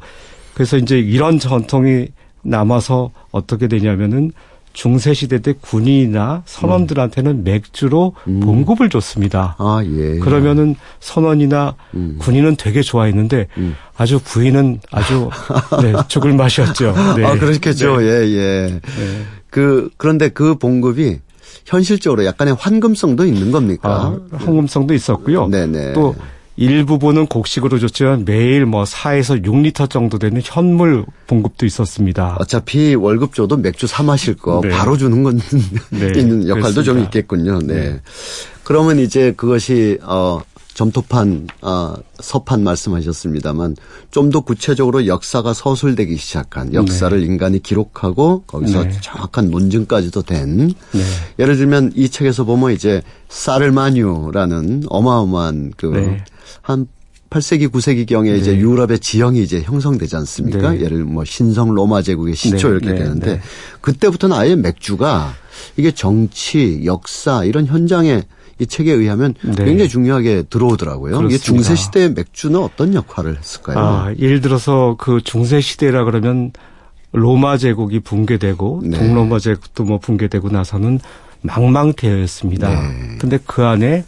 그래서 0.53 0.77
이제 0.77 0.99
이런 0.99 1.39
전통이 1.39 2.07
남아서 2.43 3.11
어떻게 3.31 3.67
되냐면은 3.67 4.31
중세 4.73 5.13
시대 5.13 5.39
때 5.39 5.53
군인이나 5.59 6.41
선원들한테는 6.45 7.31
음. 7.31 7.43
맥주로 7.43 8.15
음. 8.27 8.39
봉급을 8.39 8.89
줬습니다. 8.89 9.55
아, 9.59 9.81
예. 9.85 10.17
그러면은 10.19 10.75
선원이나 10.99 11.75
음. 11.93 12.17
군인은 12.19 12.55
되게 12.55 12.81
좋아했는데 12.81 13.47
음. 13.57 13.75
아주 13.95 14.19
부인은 14.23 14.81
아주 14.91 15.29
네, 15.81 15.93
죽을 16.09 16.33
맛이었죠. 16.33 16.93
네. 17.15 17.25
아, 17.25 17.37
그렇겠죠. 17.37 17.97
네. 17.97 18.05
예, 18.05 18.27
예. 18.29 18.67
네. 18.81 18.81
그 19.51 19.89
그런데 19.97 20.29
그 20.29 20.55
봉급이 20.55 21.19
현실적으로 21.65 22.25
약간의 22.25 22.55
환금성도 22.59 23.25
있는 23.25 23.51
겁니까? 23.51 24.17
아, 24.31 24.37
환금성도 24.37 24.95
있었고요. 24.95 25.47
네네. 25.47 25.93
또 25.93 26.15
일부분은 26.55 27.27
곡식으로 27.27 27.79
줬지만 27.79 28.25
매일 28.25 28.65
뭐 28.65 28.83
4에서 28.83 29.43
6리터 29.43 29.89
정도 29.89 30.19
되는 30.19 30.41
현물 30.43 31.05
봉급도 31.27 31.65
있었습니다. 31.65 32.37
어차피 32.39 32.95
월급 32.95 33.33
줘도 33.33 33.57
맥주 33.57 33.87
사 33.87 34.03
마실 34.03 34.35
거 34.35 34.61
네. 34.63 34.69
바로 34.69 34.95
주는 34.97 35.23
건 35.23 35.39
네, 35.89 36.07
있는 36.19 36.47
역할도 36.47 36.81
그렇습니다. 36.81 36.83
좀 36.83 36.99
있겠군요. 36.99 37.59
네. 37.59 37.73
네. 37.73 38.01
그러면 38.63 38.99
이제 38.99 39.33
그것이 39.35 39.97
어 40.03 40.41
점토판, 40.73 41.47
아, 41.61 41.95
서판 42.19 42.63
말씀하셨습니다만 42.63 43.75
좀 44.09 44.31
더 44.31 44.39
구체적으로 44.41 45.05
역사가 45.05 45.53
서술되기 45.53 46.17
시작한 46.17 46.73
역사를 46.73 47.15
네. 47.19 47.23
인간이 47.23 47.61
기록하고 47.61 48.43
거기서 48.47 48.85
네. 48.85 48.91
정확한 49.01 49.51
논증까지도 49.51 50.23
된 50.23 50.73
네. 50.91 51.01
예를 51.37 51.57
들면 51.57 51.91
이 51.95 52.09
책에서 52.09 52.45
보면 52.45 52.71
이제 52.71 53.03
사르마뉴라는 53.29 54.83
어마어마한 54.87 55.73
그 55.77 56.17
한 56.63 56.87
네. 56.87 57.03
8세기 57.29 57.69
9세기 57.69 58.07
경에 58.07 58.31
네. 58.31 58.37
이제 58.37 58.55
유럽의 58.55 58.99
지형이 58.99 59.41
이제 59.41 59.61
형성되지 59.61 60.15
않습니까? 60.17 60.71
네. 60.71 60.81
예를 60.81 61.03
뭐 61.03 61.25
신성 61.25 61.73
로마 61.73 62.01
제국의 62.01 62.35
시초 62.35 62.69
이렇게 62.69 62.93
되는데 62.93 63.41
그때부터는 63.81 64.35
아예 64.35 64.55
맥주가 64.55 65.33
이게 65.75 65.91
정치, 65.91 66.81
역사 66.85 67.43
이런 67.43 67.65
현장에 67.65 68.23
이 68.59 68.67
책에 68.67 68.91
의하면 68.91 69.33
네. 69.41 69.65
굉장히 69.65 69.89
중요하게 69.89 70.43
들어오더라고요. 70.49 71.17
그렇습니다. 71.17 71.35
이게 71.35 71.43
중세 71.43 71.75
시대의 71.75 72.13
맥주는 72.13 72.59
어떤 72.59 72.93
역할을 72.93 73.37
했을까요? 73.37 73.79
아, 73.79 74.13
예를 74.19 74.41
들어서 74.41 74.95
그 74.99 75.19
중세 75.23 75.59
시대라 75.59 76.03
그러면 76.03 76.51
로마 77.13 77.57
제국이 77.57 77.99
붕괴되고 77.99 78.81
네. 78.85 78.99
동로마 78.99 79.39
제국도 79.39 79.85
뭐 79.85 79.99
붕괴되고 79.99 80.49
나서는 80.49 80.99
망망대여였습니다. 81.41 82.69
네. 82.69 83.17
근데 83.19 83.39
그 83.43 83.63
안에 83.63 84.05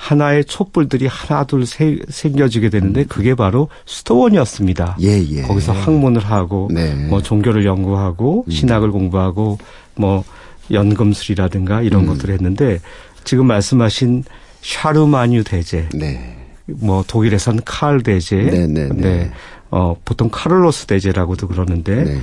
하나의 0.00 0.46
촛불들이 0.46 1.06
하나 1.06 1.44
둘 1.44 1.66
세, 1.66 1.98
생겨지게 2.08 2.70
되는데 2.70 3.02
음. 3.02 3.06
그게 3.06 3.34
바로 3.34 3.68
수도원이었습니다. 3.84 4.96
예, 5.02 5.22
예. 5.30 5.42
거기서 5.42 5.72
학문을 5.72 6.24
하고 6.24 6.70
네. 6.72 6.94
뭐 6.94 7.22
종교를 7.22 7.66
연구하고 7.66 8.44
음. 8.48 8.50
신학을 8.50 8.92
공부하고 8.92 9.58
뭐 9.96 10.24
연금술이라든가 10.70 11.82
이런 11.82 12.04
음. 12.04 12.06
것들을 12.06 12.32
했는데 12.32 12.80
지금 13.24 13.46
말씀하신 13.46 14.24
샤르마뉴 14.62 15.44
대제. 15.44 15.90
네. 15.92 16.34
뭐 16.64 17.04
독일에선 17.06 17.60
칼 17.66 18.02
대제. 18.02 18.36
네, 18.36 18.66
네, 18.66 18.88
네. 18.88 18.94
네. 18.94 19.30
어 19.70 19.94
보통 20.04 20.30
카를로스 20.32 20.86
대제라고도 20.86 21.46
그러는데 21.46 22.04
네. 22.04 22.18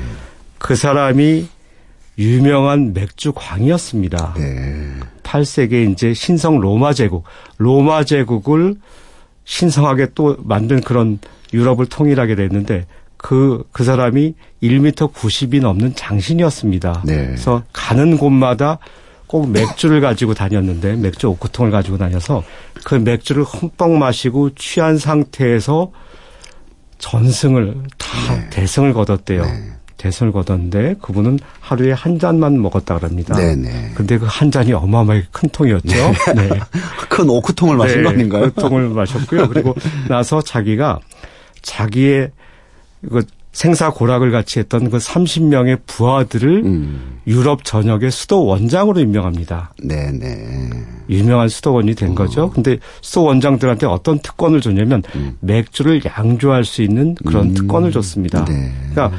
그 0.57 0.75
사람이 0.75 1.47
유명한 2.17 2.93
맥주 2.93 3.31
광이었습니다. 3.33 4.33
네. 4.37 4.93
8세기에 5.23 5.91
이제 5.91 6.13
신성 6.13 6.59
로마 6.59 6.93
제국, 6.93 7.23
로마 7.57 8.03
제국을 8.03 8.75
신성하게 9.45 10.09
또 10.15 10.37
만든 10.39 10.81
그런 10.81 11.19
유럽을 11.53 11.85
통일하게 11.85 12.35
됐는데 12.35 12.85
그, 13.17 13.63
그 13.71 13.83
사람이 13.83 14.35
1m 14.61 15.13
90이 15.13 15.61
넘는 15.61 15.95
장신이었습니다. 15.95 17.03
네. 17.05 17.25
그래서 17.27 17.63
가는 17.73 18.17
곳마다 18.17 18.79
꼭 19.27 19.49
맥주를 19.49 20.01
가지고 20.01 20.33
다녔는데 20.33 20.95
맥주 20.95 21.27
오크통을 21.27 21.69
가지고 21.71 21.97
다녀서 21.97 22.43
그 22.85 22.95
맥주를 22.95 23.43
흠뻑 23.43 23.91
마시고 23.91 24.55
취한 24.55 24.97
상태에서 24.97 25.91
전승을 26.97 27.83
다 27.97 28.35
네. 28.35 28.49
대승을 28.49 28.93
거뒀대요. 28.93 29.43
네. 29.43 29.76
거뒀는데 29.97 30.95
그분은 31.01 31.39
하루에 31.59 31.91
한 31.91 32.17
잔만 32.19 32.61
먹었다 32.61 32.97
그럽니다. 32.97 33.35
네네. 33.35 33.55
네. 33.55 33.91
근데 33.93 34.17
그 34.17 34.27
한 34.37 34.51
잔이 34.51 34.71
어마어마하게 34.73 35.25
큰 35.31 35.49
통이었죠. 35.49 35.87
네. 36.35 36.47
네. 36.47 36.59
큰 37.09 37.27
오크통을 37.27 37.75
마신 37.75 37.97
네, 37.97 38.03
거 38.03 38.09
아닌가요? 38.09 38.45
오크통을 38.47 38.89
마셨고요. 38.89 39.49
그리고 39.49 39.73
나서 40.07 40.41
자기가 40.41 40.99
자기의 41.63 42.29
그 43.09 43.23
생사고락을 43.53 44.29
같이 44.31 44.59
했던 44.59 44.91
그 44.91 44.97
30명의 44.97 45.79
부하들을 45.87 46.63
음. 46.65 47.19
유럽 47.25 47.63
전역의 47.63 48.11
수도 48.11 48.45
원장으로 48.45 48.99
임명합니다. 48.99 49.73
네네. 49.83 50.69
유명한 51.09 51.49
수도원이 51.49 51.95
된 51.95 52.11
어. 52.11 52.15
거죠. 52.15 52.51
근데 52.51 52.77
수도 53.01 53.23
원장들한테 53.23 53.87
어떤 53.87 54.19
특권을 54.19 54.61
줬냐면 54.61 55.01
음. 55.15 55.37
맥주를 55.39 56.01
양조할 56.05 56.65
수 56.65 56.83
있는 56.83 57.15
그런 57.15 57.47
음. 57.47 57.53
특권을 57.55 57.91
줬습니다. 57.91 58.45
네. 58.45 58.71
그러니까 58.91 59.17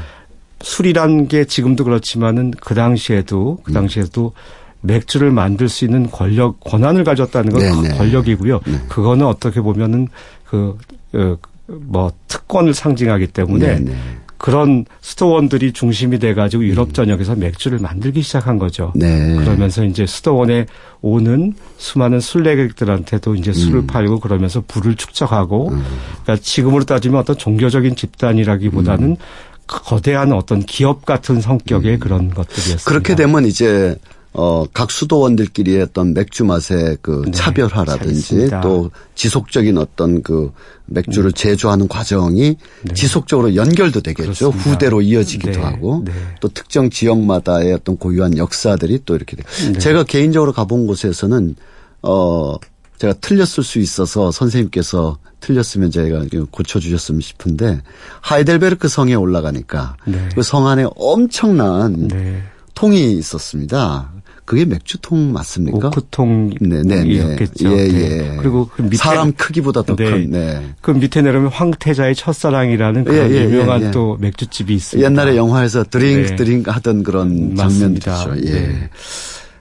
술이란 0.61 1.27
게 1.27 1.45
지금도 1.45 1.83
그렇지만은 1.83 2.51
그 2.59 2.73
당시에도 2.75 3.59
그 3.63 3.71
음. 3.71 3.73
당시에도 3.73 4.33
맥주를 4.81 5.31
만들 5.31 5.69
수 5.69 5.85
있는 5.85 6.09
권력 6.09 6.59
권한을 6.61 7.03
가졌다는 7.03 7.51
건 7.51 7.61
네네. 7.81 7.97
권력이고요. 7.97 8.61
네. 8.65 8.79
그거는 8.87 9.25
어떻게 9.25 9.61
보면은 9.61 10.07
그, 10.45 10.77
그뭐 11.11 12.11
특권을 12.27 12.73
상징하기 12.73 13.27
때문에 13.27 13.75
네네. 13.75 13.95
그런 14.39 14.85
스토원들이 15.01 15.73
중심이 15.73 16.17
돼가지고 16.17 16.63
유럽 16.63 16.87
음. 16.87 16.93
전역에서 16.93 17.35
맥주를 17.35 17.77
만들기 17.79 18.21
시작한 18.21 18.57
거죠. 18.57 18.93
네. 18.95 19.35
그러면서 19.35 19.83
이제 19.83 20.05
스토원에 20.07 20.65
오는 21.01 21.53
수많은 21.77 22.21
순례객들한테도 22.21 23.35
이제 23.35 23.51
술을 23.51 23.79
음. 23.81 23.87
팔고 23.87 24.21
그러면서 24.21 24.63
부를 24.65 24.95
축적하고, 24.95 25.71
음. 25.71 25.83
그러니까 26.23 26.37
지금으로 26.41 26.85
따지면 26.85 27.19
어떤 27.19 27.37
종교적인 27.37 27.97
집단이라기보다는 27.97 29.09
음. 29.09 29.15
거대한 29.69 30.33
어떤 30.33 30.61
기업 30.61 31.05
같은 31.05 31.39
성격의 31.41 31.93
음. 31.93 31.99
그런 31.99 32.33
것들이었습니다. 32.33 32.83
그렇게 32.85 33.15
되면 33.15 33.45
이제 33.45 33.95
어, 34.33 34.65
각 34.73 34.91
수도원들끼리의 34.91 35.81
어떤 35.81 36.13
맥주 36.13 36.45
맛의 36.45 36.97
그 37.01 37.23
네, 37.25 37.31
차별화라든지 37.31 38.49
또 38.61 38.91
지속적인 39.15 39.77
어떤 39.77 40.21
그 40.21 40.51
맥주를 40.85 41.31
네. 41.31 41.41
제조하는 41.41 41.87
과정이 41.87 42.55
네. 42.83 42.93
지속적으로 42.93 43.55
연결도 43.55 44.01
되겠죠. 44.01 44.51
그렇습니다. 44.51 44.59
후대로 44.59 45.01
이어지기도 45.01 45.51
네. 45.51 45.57
하고 45.59 46.03
네. 46.05 46.11
또 46.41 46.47
특정 46.47 46.89
지역마다의 46.89 47.73
어떤 47.73 47.97
고유한 47.97 48.37
역사들이 48.37 49.01
또 49.05 49.15
이렇게 49.15 49.35
돼. 49.35 49.43
네. 49.73 49.79
제가 49.79 50.03
개인적으로 50.03 50.53
가본 50.53 50.85
곳에서는 50.85 51.55
어, 52.03 52.55
제가 52.99 53.13
틀렸을 53.21 53.63
수 53.63 53.79
있어서 53.79 54.31
선생님께서 54.31 55.17
틀렸으면 55.39 55.89
제가 55.89 56.25
고쳐주셨으면 56.51 57.21
싶은데 57.21 57.81
하이델베르크 58.21 58.87
성에 58.87 59.15
올라가니까 59.15 59.95
그성 60.35 60.67
안에 60.67 60.85
엄청난 60.95 62.09
통이 62.75 63.13
있었습니다. 63.13 64.11
그게 64.49 64.65
맥주통 64.65 65.31
맞습니까? 65.31 65.89
오크통이었겠죠. 65.89 66.59
네, 66.65 66.81
네, 66.81 67.87
네. 67.87 67.93
예, 67.93 68.31
예. 68.31 68.35
그리고 68.39 68.67
그 68.75 68.81
밑에 68.81 68.97
사람 68.97 69.31
크기보다 69.33 69.83
더 69.83 69.95
큰. 69.95 70.31
네. 70.31 70.73
그 70.81 70.89
밑에 70.89 71.21
내려면 71.21 71.51
황태자의 71.51 72.15
첫사랑이라는 72.15 73.01
예, 73.01 73.03
그런 73.03 73.31
예, 73.31 73.35
예, 73.35 73.43
유명한 73.43 73.83
예, 73.83 73.91
또 73.91 74.17
맥주집이 74.19 74.73
있습니다. 74.73 75.07
옛날에 75.07 75.37
영화에서 75.37 75.83
drink 75.83 76.29
네. 76.29 76.35
drink 76.35 76.71
하던 76.71 77.03
그런 77.03 77.55
장면이죠. 77.55 78.11
예. 78.45 78.51
네. 78.51 78.89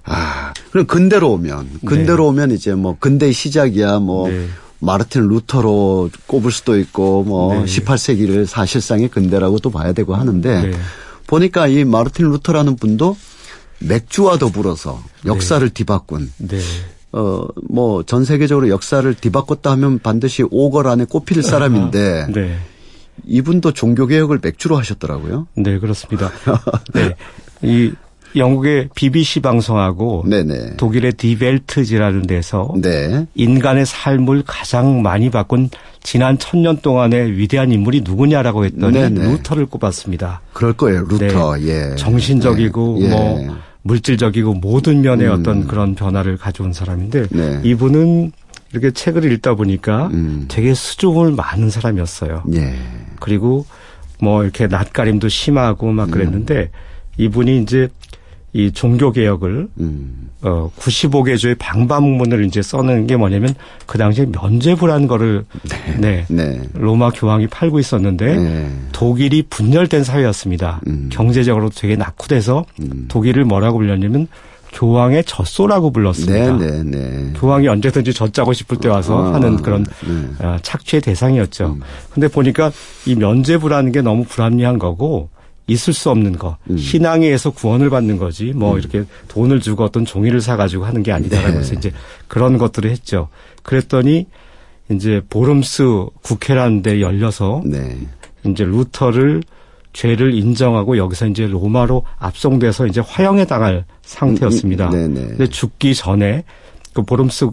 아, 0.08 0.52
그럼 0.70 0.86
근대로 0.86 1.32
오면 1.32 1.80
근대로 1.86 2.24
네. 2.24 2.28
오면 2.28 2.50
이제 2.52 2.74
뭐 2.74 2.96
근대의 2.98 3.32
시작이야 3.32 3.98
뭐 3.98 4.28
마르틴 4.80 5.28
루터로 5.28 6.10
꼽을 6.26 6.50
수도 6.50 6.78
있고 6.78 7.24
뭐 7.24 7.64
18세기를 7.64 8.46
사실상의 8.46 9.08
근대라고 9.08 9.58
도 9.58 9.70
봐야 9.70 9.92
되고 9.92 10.14
하는데 10.14 10.72
보니까 11.26 11.66
이 11.66 11.84
마르틴 11.84 12.30
루터라는 12.30 12.76
분도 12.76 13.16
맥주와 13.80 14.38
더불어서 14.38 15.02
역사를 15.26 15.66
네. 15.66 15.72
뒤바꾼 15.72 16.32
네. 16.38 16.58
어, 17.12 17.46
뭐, 17.68 18.02
전 18.02 18.24
세계적으로 18.24 18.68
역사를 18.68 19.14
뒤바꿨다 19.14 19.70
하면 19.72 19.98
반드시 19.98 20.42
5걸 20.42 20.86
안에 20.86 21.06
꼽힐 21.06 21.42
사람인데. 21.42 22.26
네. 22.34 22.58
이분도 23.26 23.72
종교개혁을 23.72 24.38
맥주로 24.40 24.76
하셨더라고요. 24.76 25.48
네, 25.56 25.78
그렇습니다. 25.78 26.30
네. 26.94 27.16
이 27.62 27.92
영국의 28.36 28.88
BBC 28.94 29.40
방송하고 29.40 30.24
네네. 30.28 30.76
독일의 30.76 31.12
Die 31.14 31.37
Welt지라는 31.37 32.26
데서 32.26 32.74
네. 32.80 33.26
인간의 33.34 33.86
삶을 33.86 34.44
가장 34.46 35.02
많이 35.02 35.30
바꾼 35.30 35.70
지난 36.02 36.38
천년 36.38 36.78
동안의 36.78 37.36
위대한 37.36 37.72
인물이 37.72 38.02
누구냐라고 38.02 38.64
했더니 38.64 38.98
네네. 38.98 39.32
루터를 39.32 39.66
꼽았습니다. 39.66 40.40
그럴 40.52 40.72
거예요, 40.72 41.04
루터. 41.08 41.56
네. 41.56 41.66
예. 41.68 41.96
정신적이고 41.96 42.98
네. 43.00 43.08
뭐 43.08 43.40
예. 43.40 43.48
물질적이고 43.82 44.54
모든 44.54 45.00
면의 45.00 45.28
음. 45.28 45.32
어떤 45.32 45.66
그런 45.66 45.94
변화를 45.94 46.36
가져온 46.36 46.72
사람인데 46.72 47.26
네. 47.30 47.60
이분은 47.62 48.32
이렇게 48.72 48.90
책을 48.90 49.30
읽다 49.32 49.54
보니까 49.54 50.08
음. 50.08 50.44
되게 50.48 50.74
수줍음을 50.74 51.32
많은 51.32 51.70
사람이었어요. 51.70 52.44
예. 52.54 52.74
그리고 53.20 53.64
뭐 54.20 54.42
이렇게 54.42 54.66
낯가림도 54.66 55.28
심하고 55.28 55.90
막 55.92 56.10
그랬는데 56.10 56.54
음. 56.54 56.68
이분이 57.18 57.62
이제 57.62 57.88
이 58.52 58.72
종교 58.72 59.12
개혁을 59.12 59.68
음. 59.78 60.30
어 60.40 60.70
95개 60.78 61.36
조의 61.36 61.56
방방문을 61.56 62.44
이제 62.46 62.62
써는 62.62 63.06
게 63.06 63.16
뭐냐면 63.16 63.54
그 63.86 63.98
당시에 63.98 64.26
면죄부라는 64.26 65.06
거를 65.06 65.44
네, 65.62 65.96
네, 65.98 66.24
네. 66.28 66.62
로마 66.74 67.10
교황이 67.10 67.46
팔고 67.46 67.78
있었는데 67.78 68.36
네. 68.36 68.70
독일이 68.92 69.42
분열된 69.42 70.04
사회였습니다. 70.04 70.80
음. 70.86 71.10
경제적으로 71.12 71.68
되게 71.68 71.96
낙후돼서 71.96 72.64
음. 72.80 73.06
독일을 73.08 73.44
뭐라고 73.44 73.78
불렸냐면 73.78 74.28
교황의 74.72 75.24
젖소라고 75.24 75.90
불렀습니다. 75.90 76.56
네, 76.56 76.82
네, 76.82 76.82
네. 76.84 77.32
교황이 77.34 77.68
언제든지 77.68 78.12
젖자고 78.12 78.52
싶을 78.52 78.78
때 78.78 78.88
와서 78.88 79.30
아, 79.30 79.34
하는 79.34 79.56
그런 79.56 79.84
네. 79.84 80.46
어, 80.46 80.56
착취의 80.62 81.02
대상이었죠. 81.02 81.66
음. 81.66 81.80
근데 82.10 82.28
보니까 82.28 82.70
이 83.06 83.14
면죄부라는 83.14 83.92
게 83.92 84.02
너무 84.02 84.24
불합리한 84.24 84.78
거고 84.78 85.30
있을 85.68 85.92
수 85.92 86.10
없는 86.10 86.38
거. 86.38 86.56
음. 86.70 86.76
신앙에 86.76 87.26
의해서 87.26 87.50
구원을 87.50 87.90
받는 87.90 88.16
거지. 88.16 88.52
뭐 88.52 88.74
음. 88.74 88.78
이렇게 88.78 89.04
돈을 89.28 89.60
주고 89.60 89.84
어떤 89.84 90.04
종이를 90.04 90.40
사 90.40 90.56
가지고 90.56 90.84
하는 90.84 91.02
게 91.02 91.12
아니다라고 91.12 91.52
네. 91.52 91.58
해서 91.58 91.74
이제 91.74 91.92
그런 92.26 92.58
것들을 92.58 92.90
했죠. 92.90 93.28
그랬더니 93.62 94.26
이제 94.90 95.22
보름스 95.28 96.06
국회라는 96.22 96.82
데 96.82 97.00
열려서 97.00 97.62
네. 97.64 97.96
이제 98.46 98.64
루터를 98.64 99.42
죄를 99.92 100.34
인정하고 100.34 100.96
여기서 100.96 101.26
이제 101.26 101.46
로마로 101.46 102.04
압송돼서 102.18 102.86
이제 102.86 103.00
화형에 103.00 103.44
당할 103.44 103.84
상태였습니다. 104.02 104.88
음, 104.88 104.94
음, 104.94 105.14
네, 105.14 105.20
네. 105.20 105.26
근데 105.28 105.46
죽기 105.48 105.94
전에 105.94 106.44
그 106.94 107.02
보름스 107.02 107.48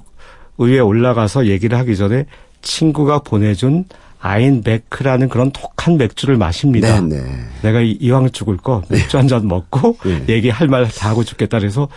의회에 0.58 0.80
올라가서 0.80 1.48
얘기를 1.48 1.78
하기 1.80 1.98
전에 1.98 2.26
친구가 2.62 3.20
보내준 3.20 3.86
아인베크라는 4.26 5.30
그런 5.30 5.52
독한 5.52 5.98
맥주를 5.98 6.38
마십니다. 6.38 7.00
네네. 7.00 7.22
네. 7.22 7.46
내가 7.62 7.82
이 7.82 8.10
왕 8.12 8.30
죽을 8.32 8.58
거 8.58 8.82
맥주 8.90 9.18
한 9.18 9.28
잔 9.28 9.48
먹고 9.48 9.98
네. 10.06 10.24
얘기할 10.30 10.68
말 10.68 10.88
다 10.88 11.10
하고 11.10 11.24
죽겠다 11.24 11.60
그래서 11.60 11.88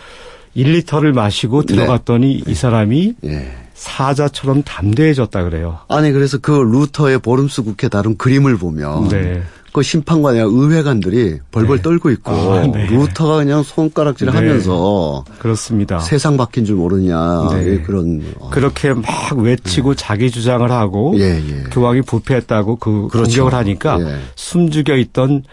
1리터를 0.55 1.13
마시고 1.13 1.63
들어갔더니 1.63 2.41
네. 2.43 2.51
이 2.51 2.55
사람이 2.55 3.13
네. 3.21 3.51
사자처럼 3.75 4.63
담대해졌다 4.63 5.43
그래요. 5.43 5.79
아니 5.87 6.11
그래서 6.11 6.37
그 6.37 6.51
루터의 6.51 7.19
보름스 7.19 7.63
국회 7.63 7.87
다룬 7.87 8.17
그림을 8.17 8.57
보면 8.57 9.07
네. 9.09 9.41
그 9.71 9.81
심판관이나 9.83 10.45
의회관들이 10.45 11.39
벌벌 11.51 11.77
네. 11.77 11.83
떨고 11.83 12.09
있고 12.11 12.31
아, 12.31 12.67
네. 12.67 12.87
루터가 12.87 13.37
그냥 13.37 13.63
손가락질 13.63 14.27
네. 14.27 14.33
하면서 14.33 15.23
그렇습니다. 15.39 15.99
세상 15.99 16.37
바뀐 16.37 16.65
줄 16.65 16.75
모르냐 16.75 17.49
네. 17.51 17.65
예, 17.65 17.77
그런 17.81 18.23
어. 18.39 18.49
그렇게 18.49 18.93
막 18.93 19.05
외치고 19.37 19.93
네. 19.93 20.03
자기 20.03 20.31
주장을 20.31 20.69
하고 20.71 21.13
예, 21.17 21.35
예. 21.35 21.63
교황이 21.71 22.01
부패했다고 22.01 22.77
그 22.77 23.07
그렇죠. 23.11 23.43
공격을 23.43 23.53
하니까 23.53 23.99
예. 24.01 24.19
숨죽여 24.35 24.97
있던 24.97 25.43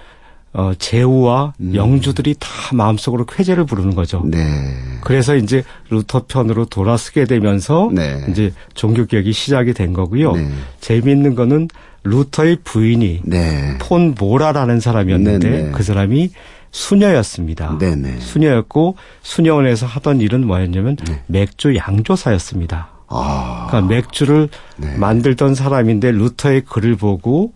어, 0.57 0.73
제후와 0.79 1.53
음. 1.61 1.75
영주들이 1.75 2.37
다 2.39 2.49
마음속으로 2.73 3.27
쾌재를 3.27 3.67
부르는 3.67 3.95
거죠. 3.95 4.23
네. 4.25 4.47
그래서 5.03 5.37
이제 5.37 5.63
루터 5.91 6.25
편으로 6.29 6.65
돌아서게 6.65 7.27
되면서 7.27 7.91
네. 7.93 8.25
이제 8.31 8.55
종교 8.73 9.05
개혁이 9.05 9.33
시작이 9.33 9.75
된 9.75 9.93
거고요. 9.93 10.33
네. 10.33 10.49
재미있는 10.81 11.35
거는 11.35 11.69
루터의 12.07 12.59
부인이 12.65 13.23
네. 13.25 13.79
폰 13.81 14.15
보라라는 14.15 14.81
사람이었는데 14.81 15.49
네네. 15.49 15.63
네. 15.65 15.71
그 15.73 15.83
사람이 15.83 16.31
수녀였습니다. 16.71 17.79
네네. 17.79 17.97
네. 17.97 18.21
수녀였고 18.21 18.97
수녀원에서 19.23 19.87
하던 19.87 20.21
일은 20.21 20.47
뭐였냐면 20.47 20.97
네. 20.97 21.23
맥주 21.27 21.75
양조사였습니다. 21.75 22.89
아. 23.09 23.67
그러니까 23.69 23.95
맥주를 23.95 24.49
네. 24.77 24.97
만들던 24.97 25.55
사람인데 25.55 26.11
루터의 26.13 26.63
글을 26.63 26.97
보고 26.97 27.53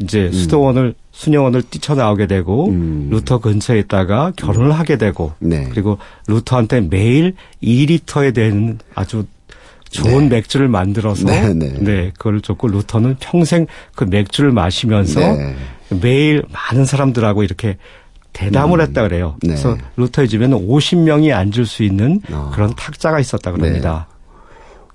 이제 0.00 0.26
음. 0.26 0.32
수도원을 0.32 0.94
수녀원을 1.10 1.62
뛰쳐나오게 1.62 2.26
되고 2.26 2.68
음. 2.68 3.08
루터 3.10 3.40
근처에 3.40 3.80
있다가 3.80 4.32
결혼을 4.36 4.72
하게 4.72 4.96
되고 4.96 5.32
네. 5.40 5.68
그리고 5.70 5.98
루터한테 6.28 6.82
매일 6.82 7.34
2리터에 7.62 8.32
대한 8.32 8.78
아주 8.94 9.26
좋은 9.90 10.28
네. 10.28 10.36
맥주를 10.36 10.68
만들어서 10.68 11.26
네, 11.26 11.52
네. 11.52 11.72
네, 11.80 12.12
그걸 12.16 12.40
줬고 12.40 12.68
루터는 12.68 13.16
평생 13.20 13.66
그 13.94 14.04
맥주를 14.04 14.52
마시면서 14.52 15.20
네. 15.20 15.54
매일 16.00 16.42
많은 16.52 16.84
사람들하고 16.84 17.42
이렇게 17.42 17.76
대담을 18.32 18.78
음. 18.78 18.86
했다 18.86 19.02
그래요. 19.02 19.36
네. 19.42 19.48
그래서 19.48 19.76
루터의 19.96 20.28
집에는 20.28 20.66
50명이 20.68 21.32
앉을 21.32 21.66
수 21.66 21.82
있는 21.82 22.20
어. 22.30 22.50
그런 22.54 22.74
탁자가 22.74 23.18
있었다 23.18 23.50
그럽니다. 23.52 24.06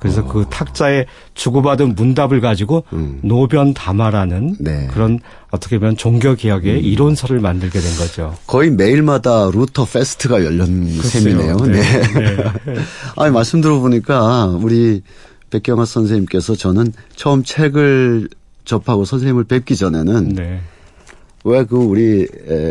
네. 0.07 0.13
그래서 0.13 0.21
어. 0.21 0.31
그 0.31 0.45
탁자에 0.49 1.05
주고받은 1.33 1.95
문답을 1.95 2.41
가지고 2.41 2.83
음. 2.93 3.19
노변 3.23 3.73
담화라는 3.73 4.57
네. 4.59 4.87
그런 4.91 5.19
어떻게 5.51 5.79
보면 5.79 5.97
종교 5.97 6.35
개혁의 6.35 6.75
음. 6.75 6.79
이론서를 6.83 7.39
만들게 7.39 7.79
된 7.79 7.95
거죠. 7.97 8.35
거의 8.47 8.71
매일마다 8.71 9.49
루터 9.51 9.85
Fest가 9.85 10.43
열린 10.43 11.01
셈이네요. 11.01 11.57
네. 11.57 11.81
네. 11.81 12.01
네. 12.65 12.75
아니 13.17 13.33
말씀 13.33 13.61
들어보니까 13.61 14.57
우리 14.61 15.01
백경학 15.49 15.85
선생님께서 15.85 16.55
저는 16.55 16.93
처음 17.15 17.43
책을 17.43 18.29
접하고 18.65 19.05
선생님을 19.05 19.45
뵙기 19.45 19.75
전에는 19.75 20.29
네. 20.29 20.61
왜 21.47 21.63
그 21.63 21.77
우리 21.77 22.27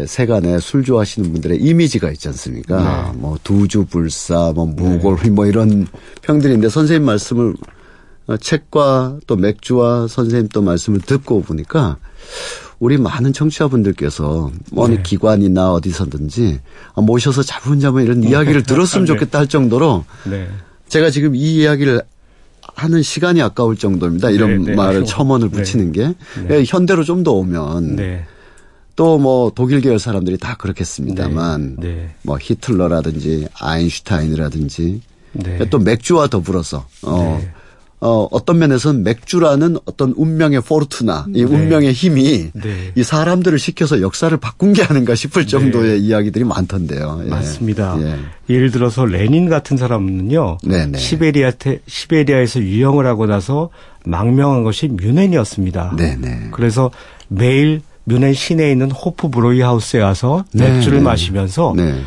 세간에 0.07 0.59
술 0.59 0.83
좋아하시는 0.85 1.31
분들의 1.33 1.59
이미지가 1.61 2.11
있지 2.11 2.27
않습니까? 2.29 3.13
네. 3.13 3.19
뭐 3.19 3.39
두주불사, 3.45 4.53
뭐 4.55 4.67
무골휘 4.67 5.23
네. 5.25 5.31
뭐 5.31 5.47
이런 5.47 5.87
평들인데 6.23 6.69
선생님 6.69 7.07
말씀을 7.07 7.55
어, 8.27 8.37
책과 8.37 9.19
또 9.27 9.37
맥주와 9.37 10.09
선생님 10.09 10.49
또 10.49 10.61
말씀을 10.63 11.01
듣고 11.01 11.43
보니까 11.43 11.99
우리 12.81 12.97
많은 12.99 13.33
청취자분들께서 13.33 14.51
어느 14.75 14.95
네. 14.95 15.03
기관이나 15.03 15.73
어디서든지 15.73 16.59
모셔서 16.97 17.43
자분자분 17.43 18.03
이런 18.03 18.23
네. 18.23 18.31
이야기를 18.31 18.65
들었으면 18.67 19.07
네. 19.07 19.13
좋겠다 19.13 19.39
할 19.39 19.47
정도로 19.47 20.05
네. 20.29 20.49
제가 20.89 21.11
지금 21.11 21.37
이 21.37 21.57
이야기를 21.57 22.03
하는 22.75 23.03
시간이 23.03 23.41
아까울 23.41 23.77
정도입니다. 23.77 24.31
이런 24.31 24.75
말을 24.75 25.05
첨언을 25.07 25.51
붙이는 25.51 25.93
게 25.93 26.15
현대로 26.67 27.05
좀 27.05 27.23
더 27.23 27.33
오면 27.33 27.97
또 28.97 29.19
뭐 29.19 29.53
독일 29.55 29.81
계열 29.81 29.99
사람들이 29.99 30.39
다 30.39 30.57
그렇겠습니다만 30.57 31.77
네. 31.79 31.89
네. 31.89 32.15
뭐 32.23 32.37
히틀러라든지 32.41 33.49
아인슈타인이라든지 33.59 35.01
네. 35.33 35.59
또 35.71 35.79
맥주와 35.79 36.27
더불어서 36.27 36.87
어 37.03 37.39
네. 37.41 37.51
어, 38.01 38.29
어떤 38.31 38.59
면에서는 38.59 39.03
맥주라는 39.03 39.79
어떤 39.87 40.13
운명의 40.15 40.61
Fortuna, 40.61 41.25
이 41.35 41.43
네. 41.43 41.45
운명의 41.45 41.95
힘이 41.95 42.51
네. 42.53 42.93
이 42.95 43.03
사람들을 43.03 43.59
시켜서 43.59 44.03
역사를 44.03 44.37
바꾼 44.37 44.75
게 44.75 44.83
아닌가 44.83 45.15
싶을 45.15 45.47
정도의 45.47 45.93
네. 45.93 45.97
이야기들이 46.07 46.45
많던데요. 46.45 47.23
예. 47.25 47.31
맞습니다. 47.31 47.97
예. 48.01 48.55
예를 48.55 48.71
들어서 48.73 49.07
레닌 49.07 49.49
같은 49.49 49.79
사람은요. 49.79 50.59
시베리아 50.97 51.53
테, 51.53 51.81
시베리아에서 51.87 52.61
유형을 52.61 53.07
하고 53.07 53.25
나서 53.25 53.71
망명한 54.05 54.65
것이 54.65 54.89
뮌헨이었습니다. 54.89 55.97
네네. 55.97 56.17
네. 56.17 56.49
그래서 56.53 56.91
매일 57.29 57.81
뮌헨 58.07 58.35
시내에 58.35 58.73
있는 58.73 58.91
호프 58.91 59.31
브로이 59.31 59.61
하우스에 59.61 60.01
와서 60.01 60.45
맥주를 60.53 60.99
네. 60.99 61.05
마시면서 61.05 61.73
네. 61.77 62.03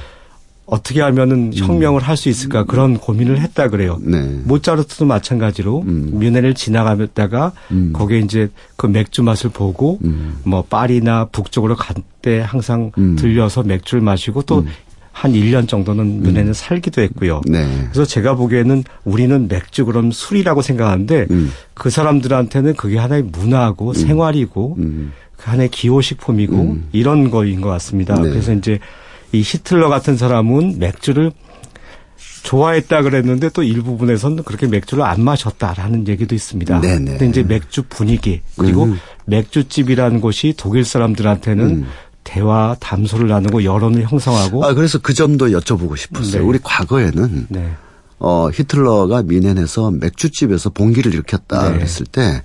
어떻게 0.68 1.00
하면은 1.02 1.54
혁명을 1.56 2.02
음. 2.02 2.04
할수 2.04 2.28
있을까 2.28 2.66
그런 2.66 2.98
고민을 2.98 3.40
했다 3.40 3.70
그래요. 3.70 3.98
네. 4.02 4.22
모차르트도 4.44 5.06
마찬가지로 5.06 5.84
음. 5.88 6.20
뮌헨을 6.20 6.56
지나가다가 6.56 7.54
음. 7.72 7.94
거기에 7.94 8.20
이제 8.20 8.50
그 8.76 8.86
맥주 8.86 9.24
맛을 9.24 9.50
보고 9.50 9.98
음. 10.04 10.40
뭐 10.44 10.64
파리나 10.64 11.26
북쪽으로 11.32 11.76
갈 11.76 11.96
때 12.22 12.44
항상 12.46 12.92
음. 12.98 13.16
들려서 13.16 13.64
맥주를 13.64 14.02
마시고 14.02 14.42
또한 14.42 14.68
1년 15.16 15.62
음. 15.62 15.68
정도는 15.68 16.24
뮌헨에 16.24 16.52
살기도 16.52 17.02
했고요. 17.02 17.40
네. 17.48 17.66
그래서 17.84 18.04
제가 18.04 18.36
보기에는 18.36 18.84
우리는 19.06 19.48
맥주 19.48 19.86
그럼 19.86 20.12
술이라고 20.12 20.62
생각하는데 20.62 21.28
그 21.74 21.90
사람들한테는 21.90 22.76
그게 22.76 22.98
하나의 22.98 23.24
문화고 23.24 23.94
생활이고 23.94 24.78
그 25.38 25.50
하나의 25.52 25.70
기호식품이고 25.70 26.78
이런 26.92 27.30
거인 27.32 27.62
것 27.62 27.70
같습니다. 27.70 28.16
네. 28.16 28.30
그래서 28.30 28.54
이제 28.54 28.80
이 29.32 29.42
히틀러 29.42 29.90
같은 29.90 30.18
사람은 30.18 30.80
맥주를 30.80 31.32
좋아했다 32.44 33.02
그랬는데 33.02 33.50
또 33.50 33.62
일부분에서는 33.62 34.44
그렇게 34.44 34.68
맥주를 34.68 35.04
안 35.04 35.22
마셨다라는 35.22 36.08
얘기도 36.08 36.34
있습니다. 36.34 36.82
네네. 36.82 37.12
근데 37.12 37.28
이제 37.28 37.44
맥주 37.44 37.84
분위기 37.84 38.42
그리고 38.58 38.86
음. 38.86 39.00
맥주집이라는 39.26 40.22
곳이 40.22 40.54
독일 40.58 40.86
사람들한테는 40.86 41.66
음. 41.66 41.88
대화 42.24 42.76
담소를 42.80 43.28
나누고 43.28 43.64
여론을 43.64 44.04
형성하고 44.04 44.66
아 44.66 44.74
그래서 44.74 44.98
그 45.00 45.14
점도 45.14 45.48
여쭤보고 45.48 45.98
싶었어요. 45.98 46.42
네. 46.42 46.48
우리 46.48 46.60
과거에는 46.62 47.48
네. 47.50 47.70
어 48.20 48.50
히틀러가 48.52 49.24
미넨에서 49.24 49.92
맥주집에서 49.92 50.72
봉기를 50.72 51.14
일으켰다 51.14 51.70
네. 51.70 51.78
그랬을 51.78 52.06
때 52.06 52.42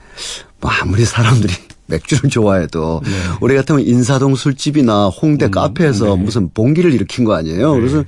뭐 0.62 0.70
아무리 0.70 1.04
사람들이 1.04 1.52
맥주를 1.92 2.28
좋아해도 2.30 3.00
네. 3.04 3.10
우리 3.40 3.54
같으면 3.54 3.82
인사동 3.82 4.34
술집이나 4.34 5.08
홍대 5.08 5.46
음, 5.46 5.50
카페에서 5.50 6.16
네. 6.16 6.22
무슨 6.22 6.50
봉기를 6.52 6.92
일으킨 6.92 7.24
거 7.24 7.34
아니에요. 7.34 7.74
네. 7.74 7.80
그래서 7.80 8.04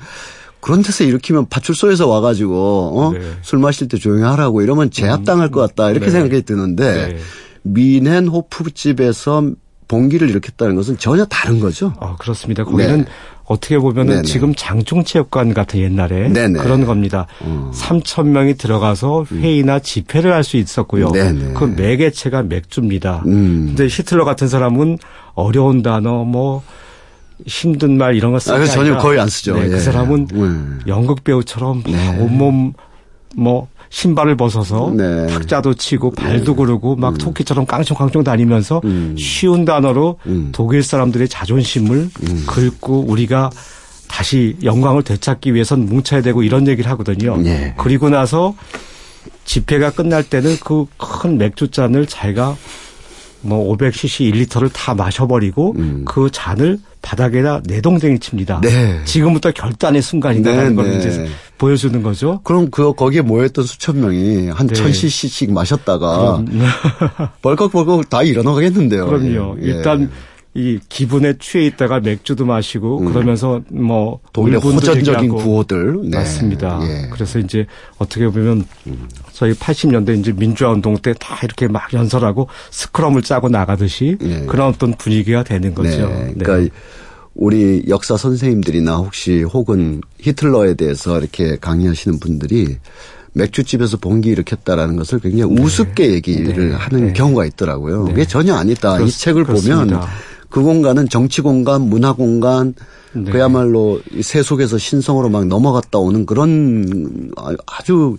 그런 0.60 0.82
데서 0.82 1.04
일으키면 1.04 1.48
파출소에서 1.50 2.08
와가지고 2.08 2.92
어? 2.98 3.12
네. 3.12 3.20
술 3.42 3.58
마실 3.58 3.86
때 3.88 3.98
조용히 3.98 4.22
하라고 4.22 4.62
이러면 4.62 4.90
제압당할 4.90 5.50
것 5.50 5.60
같다 5.60 5.90
이렇게 5.90 6.06
네. 6.06 6.12
생각이 6.12 6.42
드는데 6.42 7.08
네. 7.08 7.18
미넨 7.62 8.28
호프 8.28 8.70
집에서 8.72 9.50
봉기를 9.88 10.30
일으켰다는 10.30 10.74
것은 10.74 10.98
전혀 10.98 11.26
다른 11.26 11.60
거죠. 11.60 11.92
아 12.00 12.16
그렇습니다. 12.16 12.64
거기는 12.64 13.04
어떻게 13.46 13.78
보면은 13.78 14.14
네네. 14.16 14.22
지금 14.22 14.54
장충체육관 14.54 15.52
같은 15.54 15.80
옛날에 15.80 16.28
네네. 16.30 16.60
그런 16.60 16.86
겁니다. 16.86 17.26
음. 17.42 17.70
3천 17.74 18.26
명이 18.28 18.54
들어가서 18.54 19.26
회의나 19.30 19.78
집회를 19.80 20.32
할 20.32 20.44
수 20.44 20.56
있었고요. 20.58 21.10
네네. 21.10 21.54
그 21.54 21.64
매개체가 21.64 22.42
맥주입니다. 22.42 23.22
음. 23.26 23.66
근데 23.68 23.86
히틀러 23.86 24.24
같은 24.24 24.46
사람은 24.48 24.98
어려운 25.34 25.82
단어 25.82 26.24
뭐 26.24 26.62
힘든 27.46 27.96
말 27.98 28.14
이런 28.14 28.32
거 28.32 28.38
쓰지 28.38 28.52
아, 28.52 28.64
전혀 28.66 28.96
거의 28.98 29.18
안 29.18 29.28
쓰죠. 29.28 29.54
네, 29.54 29.60
그 29.62 29.66
예. 29.66 29.70
그 29.70 29.80
사람은 29.80 30.28
음. 30.34 30.80
연극 30.86 31.24
배우처럼 31.24 31.82
네. 31.84 32.18
온몸 32.18 32.74
뭐 33.36 33.68
신발을 33.90 34.36
벗어서 34.36 34.92
네. 34.96 35.26
탁자도 35.28 35.74
치고 35.74 36.12
발도 36.12 36.52
네. 36.52 36.56
구르고 36.56 36.96
막 36.96 37.14
음. 37.14 37.18
토끼처럼 37.18 37.66
깡총깡총 37.66 38.24
다니면서 38.24 38.80
음. 38.84 39.14
쉬운 39.18 39.64
단어로 39.64 40.18
음. 40.26 40.48
독일 40.52 40.82
사람들의 40.82 41.28
자존심을 41.28 42.10
음. 42.22 42.44
긁고 42.46 43.04
우리가 43.08 43.50
다시 44.08 44.56
영광을 44.62 45.02
되찾기 45.02 45.54
위해선 45.54 45.86
뭉쳐야 45.86 46.22
되고 46.22 46.42
이런 46.42 46.66
얘기를 46.68 46.90
하거든요. 46.92 47.36
네. 47.36 47.74
그리고 47.78 48.08
나서 48.08 48.54
집회가 49.44 49.90
끝날 49.90 50.22
때는 50.22 50.56
그 50.58 50.86
큰 51.24 51.38
맥주 51.38 51.70
잔을 51.70 52.06
자기가 52.06 52.56
뭐 53.44 53.76
500cc 53.76 54.32
1리터를 54.32 54.70
다 54.72 54.94
마셔버리고 54.94 55.74
음. 55.76 56.04
그 56.06 56.30
잔을 56.32 56.78
바닥에다 57.02 57.60
내동댕이 57.66 58.18
칩니다. 58.18 58.60
네. 58.62 59.00
지금부터 59.04 59.52
결단의 59.52 60.00
순간이다라는 60.00 60.70
네, 60.70 60.74
걸 60.74 60.90
네. 60.90 60.96
이제 60.98 61.28
보여주는 61.58 62.02
거죠. 62.02 62.40
그럼 62.42 62.70
그 62.70 62.94
거기에 62.94 63.20
모였던 63.20 63.64
수천 63.64 64.00
명이 64.00 64.48
한 64.48 64.66
네. 64.66 64.74
1000cc씩 64.74 65.52
마셨다가 65.52 66.42
벌컥벌컥 67.42 68.08
다 68.08 68.22
일어나가겠는데요. 68.22 69.06
그럼요. 69.06 69.56
예. 69.60 69.66
일단 69.66 70.10
이 70.56 70.78
기분에 70.88 71.34
취해 71.40 71.66
있다가 71.66 71.98
맥주도 71.98 72.44
마시고 72.46 73.00
음. 73.00 73.12
그러면서 73.12 73.60
뭐 73.70 74.20
독일의 74.32 74.60
호전적인 74.60 75.30
구호들 75.30 76.02
네. 76.10 76.18
맞습니다. 76.18 76.78
예. 76.82 77.08
그래서 77.12 77.40
이제 77.40 77.66
어떻게 77.98 78.28
보면 78.28 78.64
저희 79.32 79.52
80년대 79.52 80.16
이제 80.20 80.32
민주화 80.32 80.70
운동 80.70 80.96
때 80.96 81.12
다 81.18 81.38
이렇게 81.42 81.66
막 81.66 81.92
연설하고 81.92 82.48
스크럼을 82.70 83.22
짜고 83.22 83.48
나가듯이 83.48 84.16
예. 84.22 84.46
그런 84.46 84.68
어떤 84.68 84.92
분위기가 84.94 85.42
되는 85.42 85.74
거죠. 85.74 86.06
네. 86.08 86.24
네. 86.26 86.34
그러니까 86.38 86.74
우리 87.34 87.82
역사 87.88 88.16
선생님들이나 88.16 88.96
혹시 88.98 89.42
혹은 89.42 90.00
히틀러에 90.20 90.74
대해서 90.74 91.18
이렇게 91.18 91.56
강의하시는 91.60 92.20
분들이 92.20 92.76
맥주집에서 93.32 93.96
봉기 93.96 94.28
일으켰다라는 94.28 94.94
것을 94.94 95.18
굉장히 95.18 95.52
네. 95.52 95.62
우습게 95.62 96.12
얘기를 96.12 96.68
네. 96.70 96.74
하는 96.76 97.06
네. 97.08 97.12
경우가 97.12 97.44
있더라고요. 97.46 98.04
그게 98.04 98.24
전혀 98.24 98.54
아니다. 98.54 98.94
그렇, 98.98 99.06
이 99.06 99.10
책을 99.10 99.42
그렇습니다. 99.42 99.80
보면 99.84 100.00
그 100.54 100.62
공간은 100.62 101.08
정치 101.08 101.42
공간, 101.42 101.82
문화 101.82 102.12
공간, 102.12 102.74
네. 103.12 103.28
그야말로 103.28 104.00
새 104.22 104.40
속에서 104.40 104.78
신성으로 104.78 105.28
막 105.28 105.48
넘어갔다 105.48 105.98
오는 105.98 106.26
그런 106.26 107.32
아주 107.66 108.18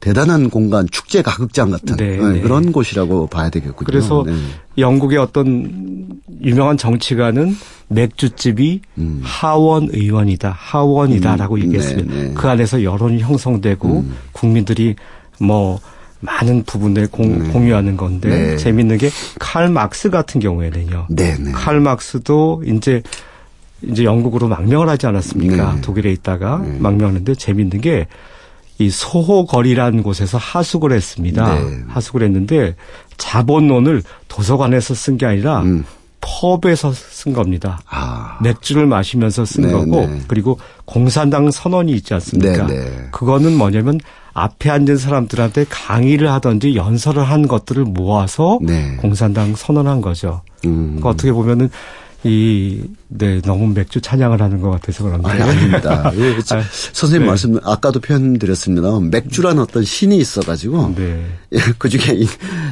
대단한 0.00 0.50
공간, 0.50 0.88
축제 0.90 1.22
가극장 1.22 1.70
같은 1.70 1.94
네, 1.94 2.16
네. 2.16 2.40
그런 2.40 2.72
곳이라고 2.72 3.28
봐야 3.28 3.50
되겠군요. 3.50 3.86
그래서 3.86 4.24
네. 4.26 4.32
영국의 4.78 5.18
어떤 5.18 6.18
유명한 6.42 6.76
정치가는 6.76 7.54
맥주집이 7.86 8.80
음. 8.98 9.20
하원 9.22 9.88
의원이다, 9.92 10.56
하원이다라고 10.58 11.54
음, 11.54 11.60
얘기했습니다. 11.66 12.12
네, 12.12 12.22
네. 12.24 12.34
그 12.34 12.48
안에서 12.48 12.82
여론이 12.82 13.20
형성되고 13.20 13.88
음. 13.88 14.16
국민들이 14.32 14.96
뭐 15.38 15.78
많은 16.20 16.64
부분을 16.64 17.08
공, 17.08 17.38
네. 17.44 17.48
공유하는 17.50 17.96
건데 17.96 18.28
네. 18.28 18.56
재밌는 18.56 18.98
게 18.98 19.10
칼 19.38 19.68
막스 19.68 20.10
같은 20.10 20.40
경우에는요. 20.40 21.06
네, 21.10 21.36
네. 21.38 21.52
칼 21.52 21.80
막스도 21.80 22.62
이제 22.66 23.02
이제 23.82 24.04
영국으로 24.04 24.48
망명을 24.48 24.88
하지 24.88 25.06
않았습니까? 25.06 25.74
네. 25.74 25.80
독일에 25.82 26.10
있다가 26.12 26.62
네. 26.64 26.76
망명하는데 26.78 27.34
재밌는 27.34 27.80
게 27.80 28.06
이 28.78 28.90
소호거리라는 28.90 30.02
곳에서 30.02 30.36
하숙을 30.36 30.92
했습니다. 30.92 31.54
네. 31.54 31.78
하숙을 31.88 32.22
했는데 32.24 32.74
자본론을 33.16 34.02
도서관에서 34.28 34.92
쓴 34.94 35.16
게 35.16 35.24
아니라 35.24 35.62
음. 35.62 35.82
펍에서 36.20 36.92
쓴 36.92 37.32
겁니다. 37.32 37.78
아. 37.88 38.38
맥주를 38.42 38.86
마시면서 38.86 39.46
쓴 39.46 39.72
거고 39.72 40.06
그리고 40.28 40.58
공산당 40.84 41.50
선언이 41.50 41.90
있지 41.92 42.12
않습니까? 42.12 42.66
그거는 43.12 43.56
뭐냐면 43.56 43.98
앞에 44.36 44.68
앉은 44.68 44.98
사람들한테 44.98 45.64
강의를 45.70 46.30
하든지 46.30 46.76
연설을 46.76 47.24
한 47.24 47.48
것들을 47.48 47.84
모아서 47.84 48.58
네. 48.60 48.96
공산당 48.96 49.56
선언한 49.56 50.02
거죠. 50.02 50.42
음. 50.66 50.96
그러니까 50.96 51.08
어떻게 51.08 51.32
보면은 51.32 51.70
이, 52.26 52.82
네, 53.08 53.40
너무 53.40 53.72
맥주 53.72 54.00
찬양을 54.00 54.40
하는 54.42 54.60
것 54.60 54.70
같아서 54.70 55.04
그런데. 55.04 55.28
아니, 55.28 55.42
아닙니다. 55.42 56.12
예, 56.16 56.34
아, 56.54 56.62
선생님 56.92 57.22
네. 57.22 57.26
말씀, 57.26 57.58
아까도 57.64 58.00
표현드렸습니다. 58.00 59.00
맥주라는 59.00 59.62
어떤 59.62 59.84
신이 59.84 60.16
있어가지고. 60.18 60.94
네. 60.96 61.24
예, 61.52 61.58
그 61.78 61.88
중에 61.88 62.24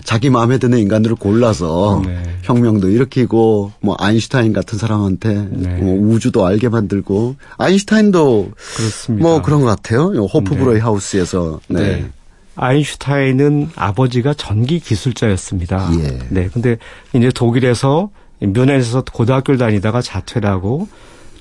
자기 0.05 0.31
마음에 0.31 0.59
드는 0.59 0.79
인간들을 0.79 1.17
골라서 1.17 2.03
네. 2.05 2.23
혁명도 2.43 2.89
일으키고, 2.89 3.73
뭐, 3.81 3.97
아인슈타인 3.99 4.53
같은 4.53 4.79
사람한테 4.79 5.49
네. 5.51 5.77
뭐 5.77 6.15
우주도 6.15 6.45
알게 6.45 6.69
만들고, 6.69 7.37
아인슈타인도. 7.59 8.51
그렇습니다. 8.77 9.29
뭐 9.29 9.43
그런 9.43 9.61
것 9.61 9.67
같아요. 9.67 10.09
호프브로이 10.09 10.75
네. 10.75 10.81
하우스에서. 10.81 11.61
네. 11.69 11.81
네. 11.81 12.11
아인슈타인은 12.57 13.71
아버지가 13.75 14.35
전기 14.35 14.79
기술자였습니다. 14.79 15.91
예. 15.99 16.19
네. 16.29 16.49
근데 16.53 16.79
이제 17.13 17.31
독일에서 17.35 18.11
면회에서 18.47 19.05
고등학교를 19.13 19.59
다니다가 19.59 20.03
자퇴를 20.03 20.49
하고 20.49 20.89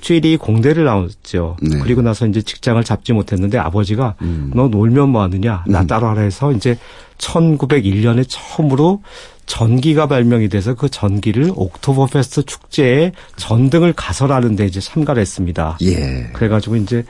쥐리 0.01 0.35
공대를 0.35 0.83
나왔죠. 0.83 1.55
네. 1.61 1.79
그리고 1.79 2.01
나서 2.01 2.27
이제 2.27 2.41
직장을 2.41 2.83
잡지 2.83 3.13
못했는데 3.13 3.57
아버지가 3.57 4.15
음. 4.21 4.51
너 4.53 4.67
놀면 4.67 5.09
뭐 5.09 5.21
하느냐 5.21 5.63
나 5.65 5.81
음. 5.81 5.87
따로 5.87 6.07
하라 6.07 6.21
해서 6.21 6.51
이제 6.51 6.77
1901년에 7.17 8.25
처음으로 8.27 9.01
전기가 9.45 10.07
발명이 10.07 10.49
돼서 10.49 10.73
그 10.73 10.89
전기를 10.89 11.51
옥토버 11.55 12.07
페스트 12.07 12.43
축제에 12.43 13.13
전등을 13.37 13.93
가설하는 13.93 14.55
데 14.57 14.65
이제 14.65 14.81
참가를 14.81 15.21
했습니다. 15.21 15.77
예. 15.81 16.29
그래가지고 16.33 16.75
이제 16.77 17.05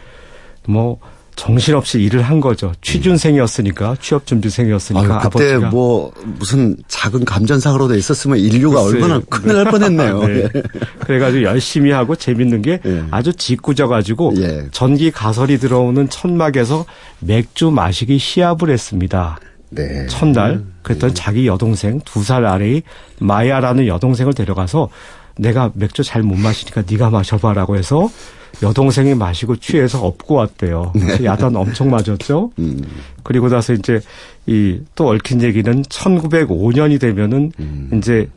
뭐 0.68 1.00
정신없이 1.36 2.00
일을 2.02 2.22
한 2.22 2.40
거죠. 2.40 2.72
취준생이었으니까 2.82 3.98
취업 4.02 4.26
준비생이었으니까 4.26 5.16
아, 5.16 5.20
그때 5.20 5.54
버지가 5.54 5.70
뭐 5.72 6.12
무슨 6.24 6.78
작은 6.88 7.26
감전사고로 7.26 7.88
돼 7.88 7.98
있었으면 7.98 8.38
인류가 8.38 8.84
글쎄, 8.84 8.96
얼마나 8.96 9.22
큰일 9.30 9.56
날 9.56 9.66
뻔했네요. 9.66 10.20
네. 10.28 10.34
예. 10.44 10.50
그래가지고 11.00 11.44
열심히 11.44 11.92
하고 11.92 12.16
재밌는 12.16 12.62
게 12.62 12.80
예. 12.86 13.04
아주 13.12 13.34
짓궂어 13.34 13.88
가지고 13.88 14.34
예. 14.38 14.68
전기 14.72 15.12
가설이 15.12 15.58
들어오는 15.58 16.08
천막에서 16.10 16.86
맥주 17.20 17.72
마시기 17.72 18.18
시합을 18.20 18.70
했습니다. 18.70 19.38
네. 19.70 20.06
첫날 20.08 20.64
그랬더니 20.84 21.14
네. 21.14 21.20
자기 21.20 21.48
여동생 21.48 22.00
두 22.06 22.22
살 22.24 22.46
아래의 22.46 22.84
마야라는 23.20 23.88
여동생을 23.88 24.34
데려가서 24.34 24.90
내가 25.38 25.72
맥주 25.76 26.04
잘 26.04 26.24
못 26.24 26.36
마시니까 26.38 26.84
네가 26.90 27.10
마셔봐라고 27.10 27.76
해서 27.78 28.10
여동생이 28.62 29.16
마시고 29.16 29.56
취해서 29.58 30.06
업고 30.06 30.36
왔대요. 30.36 30.92
네. 30.96 31.26
야단 31.26 31.56
엄청 31.56 31.90
맞았죠. 31.90 32.52
음. 32.60 32.82
그리고 33.24 33.50
나서 33.50 33.74
이제 33.74 34.00
이 34.46 34.80
또 34.96 35.10
얽힌 35.10 35.42
얘기는 35.42 35.82
1905년이 35.84 37.00
되면은 37.00 37.52
음. 37.60 37.90
이제 37.96 38.30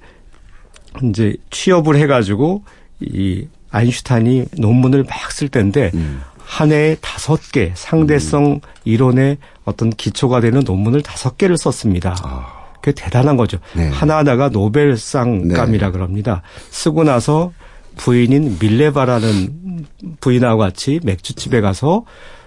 이제 1.04 1.36
취업을 1.50 1.96
해가지고 1.96 2.62
이 3.00 3.46
아인슈타인이 3.70 4.46
논문을 4.58 5.04
막 5.04 5.30
쓸 5.32 5.48
때인데 5.50 5.90
음. 5.94 6.22
한 6.38 6.72
해에 6.72 6.96
다섯 7.02 7.38
개 7.52 7.72
상대성 7.74 8.44
음. 8.46 8.60
이론의 8.84 9.36
어떤 9.64 9.90
기초가 9.90 10.40
되는 10.40 10.62
논문을 10.64 11.02
다섯 11.02 11.36
개를 11.36 11.58
썼습니다. 11.58 12.16
아. 12.22 12.55
그게 12.86 12.92
대단한 12.92 13.36
거죠. 13.36 13.58
네. 13.74 13.88
하나하나가 13.88 14.48
노벨상감이라 14.48 15.86
네. 15.86 15.92
그럽니다. 15.92 16.42
쓰고 16.70 17.02
나서 17.02 17.52
부인인 17.96 18.58
밀레바라는 18.60 19.86
부인하고 20.20 20.60
같이 20.60 21.00
맥주집에 21.02 21.60
가서 21.60 22.04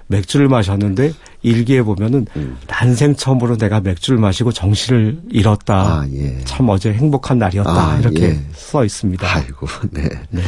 맥주를 0.08 0.47
마셨는데 0.47 1.12
일기에 1.41 1.82
보면은 1.82 2.25
음. 2.38 2.58
난생 2.67 3.17
처음으로 3.17 3.58
내가 3.58 3.82
맥주를 3.82 4.17
마시고 4.17 4.54
정신을 4.54 5.23
잃었다. 5.30 5.75
아, 5.75 6.08
예. 6.13 6.39
참 6.45 6.69
어제 6.69 6.93
행복한 6.93 7.38
날이었다. 7.38 7.69
아, 7.69 7.99
이렇게 7.99 8.30
예. 8.30 8.39
써 8.54 8.86
있습니다. 8.86 9.28
아이고, 9.28 9.67
네. 9.91 10.10
네. 10.30 10.41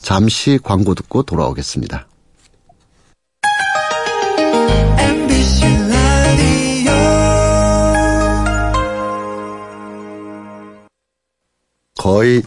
잠시 0.00 0.60
광고 0.62 0.94
듣고 0.94 1.24
돌아오겠습니다. 1.24 2.06
거의 12.04 12.42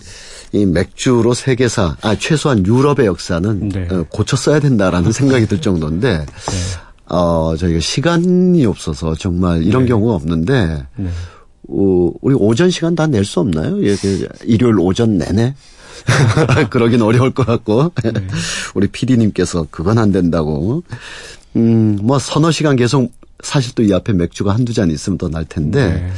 이 0.54 0.66
맥주로 0.68 1.34
세계사, 1.34 1.98
아, 2.02 2.16
최소한 2.16 2.64
유럽의 2.66 3.08
역사는 3.08 3.70
네. 3.70 3.88
어, 3.92 4.06
고쳤어야 4.10 4.60
된다라는 4.60 5.12
생각이 5.12 5.48
들 5.48 5.60
정도인데, 5.62 6.20
네. 6.26 6.56
어, 7.10 7.56
저희가 7.58 7.80
시간이 7.80 8.64
없어서 8.68 9.16
정말 9.16 9.64
이런 9.64 9.84
네. 9.84 9.90
경우가 9.90 10.14
없는데, 10.14 10.86
네. 10.96 11.10
어, 11.70 12.12
우리 12.22 12.36
오전 12.36 12.70
시간 12.70 12.96
다 12.96 13.08
낼 13.08 13.26
수 13.26 13.40
없나요? 13.40 13.84
예, 13.84 13.96
그 13.96 14.28
일요일 14.46 14.76
오전 14.80 15.18
내내? 15.18 15.56
그러긴 16.70 17.02
어려울 17.02 17.34
것 17.34 17.46
같고, 17.46 17.92
네. 18.04 18.12
우리 18.76 18.88
PD님께서 18.88 19.66
그건 19.72 19.98
안 19.98 20.12
된다고. 20.12 20.84
음, 21.56 21.98
뭐 22.04 22.20
서너 22.20 22.52
시간 22.52 22.76
계속 22.76 23.12
사실 23.44 23.74
또 23.74 23.82
이 23.84 23.92
앞에 23.94 24.14
맥주가 24.14 24.54
한두 24.54 24.74
잔 24.74 24.92
있으면 24.92 25.18
더 25.18 25.28
날 25.30 25.46
텐데, 25.46 25.94
네. 25.94 26.12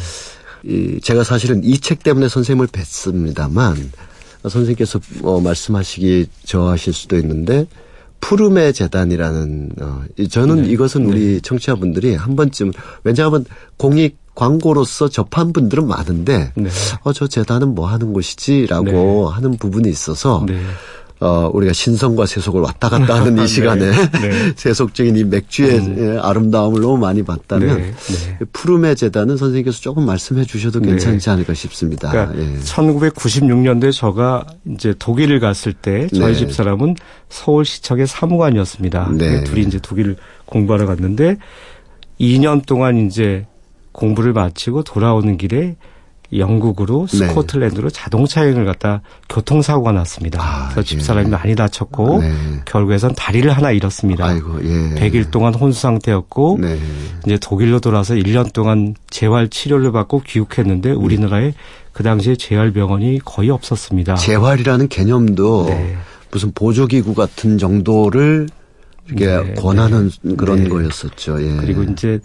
이 0.64 1.00
제가 1.02 1.24
사실은 1.24 1.64
이 1.64 1.80
책 1.80 2.04
때문에 2.04 2.28
선생님을 2.30 2.68
뵀습니다만 2.68 3.90
선생님께서 4.44 5.00
어, 5.24 5.40
말씀하시기 5.42 6.28
저하실 6.46 6.94
수도 6.94 7.18
있는데 7.18 7.68
푸르메 8.22 8.72
재단이라는 8.74 9.70
어, 9.82 10.04
저는 10.30 10.64
네. 10.64 10.70
이것은 10.70 11.06
우리 11.06 11.20
네. 11.36 11.40
청취자분들이 11.42 12.16
한 12.16 12.36
번쯤 12.36 12.72
왜냐하면 13.04 13.46
공익 13.78 14.18
광고로서 14.36 15.10
접한 15.10 15.52
분들은 15.52 15.88
많은데 15.88 16.54
네. 16.56 16.70
어저 17.04 17.28
재단은 17.28 17.76
뭐 17.76 17.88
하는 17.88 18.14
곳이지라고 18.14 18.86
네. 18.86 19.36
하는 19.36 19.58
부분이 19.58 19.90
있어서 19.90 20.46
네. 20.48 20.62
어, 21.22 21.50
우리가 21.54 21.74
신성과 21.74 22.26
세속을 22.26 22.62
왔다 22.62 22.88
갔다 22.88 23.16
하는 23.16 23.34
이 23.34 23.42
네. 23.42 23.48
시간에 23.48 23.92
네. 23.92 24.54
세속적인 24.56 25.18
이 25.18 25.24
맥주의 25.26 25.78
음. 25.80 25.96
예, 25.98 26.20
아름다움을 26.20 26.82
너무 26.82 26.98
많이 26.98 27.24
봤다면 27.24 27.78
네. 27.78 27.92
네. 27.92 28.46
푸르메 28.54 28.96
재단은 28.96 29.36
선생님께서 29.36 29.82
조금 29.82 30.06
말씀해 30.06 30.46
주셔도 30.46 30.80
네. 30.80 30.90
괜찮지 30.90 31.30
않을까 31.30 31.54
싶습니다. 31.54 32.10
그러니까 32.10 32.42
예. 32.42 32.60
1996년도에 32.60 33.92
저가 33.92 34.46
이제 34.74 34.94
독일을 34.98 35.42
갔을 35.42 35.74
때 35.74 36.08
저희 36.08 36.34
네. 36.34 36.40
집 36.40 36.54
사람은 36.54 36.96
서울시청의 37.28 38.08
사무관이었습니다. 38.08 39.12
둘이 39.46 39.62
이제 39.62 39.80
독일을 39.80 40.16
공부하러 40.46 40.86
갔는데 40.86 41.36
2년 42.20 42.66
동안 42.66 43.08
이제 43.08 43.46
공부를 43.92 44.32
마치고 44.34 44.84
돌아오는 44.84 45.38
길에 45.38 45.76
영국으로 46.38 47.08
네. 47.12 47.28
스코틀랜드로 47.28 47.90
네. 47.90 47.94
자동차 47.94 48.42
여행을 48.42 48.66
갔다 48.66 49.02
교통사고가 49.30 49.92
났습니다. 49.92 50.40
아, 50.42 50.70
그래서 50.70 50.84
집사람이 50.84 51.28
예. 51.28 51.32
많이 51.32 51.56
다쳤고 51.56 52.22
네. 52.22 52.32
결국에선 52.66 53.16
다리를 53.16 53.50
하나 53.52 53.72
잃었습니다. 53.72 54.26
아이고, 54.26 54.64
예. 54.64 54.96
100일 54.96 55.32
동안 55.32 55.54
혼수 55.56 55.82
상태였고 55.82 56.60
네. 56.62 56.78
이제 57.26 57.38
독일로 57.40 57.80
돌아서 57.80 58.14
1년 58.14 58.54
동안 58.54 58.96
재활 59.10 59.50
치료를 59.50 59.92
받고 59.92 60.22
귀국했는데 60.26 60.92
음. 60.92 61.04
우리나라에 61.04 61.54
그 61.94 62.04
당시에 62.04 62.36
재활 62.36 62.72
병원이 62.72 63.20
거의 63.26 63.50
없었습니다. 63.50 64.16
재활이라는 64.16 64.88
개념도 64.88 65.66
네. 65.68 65.98
무슨 66.32 66.52
보조기구 66.52 67.16
같은 67.16 67.58
정도를 67.58 68.48
이게 69.12 69.26
네, 69.26 69.54
권하는 69.56 70.12
그런 70.38 70.70
거였었죠. 70.70 71.42
예. 71.42 71.56
그리고 71.58 71.84
이제 71.84 72.20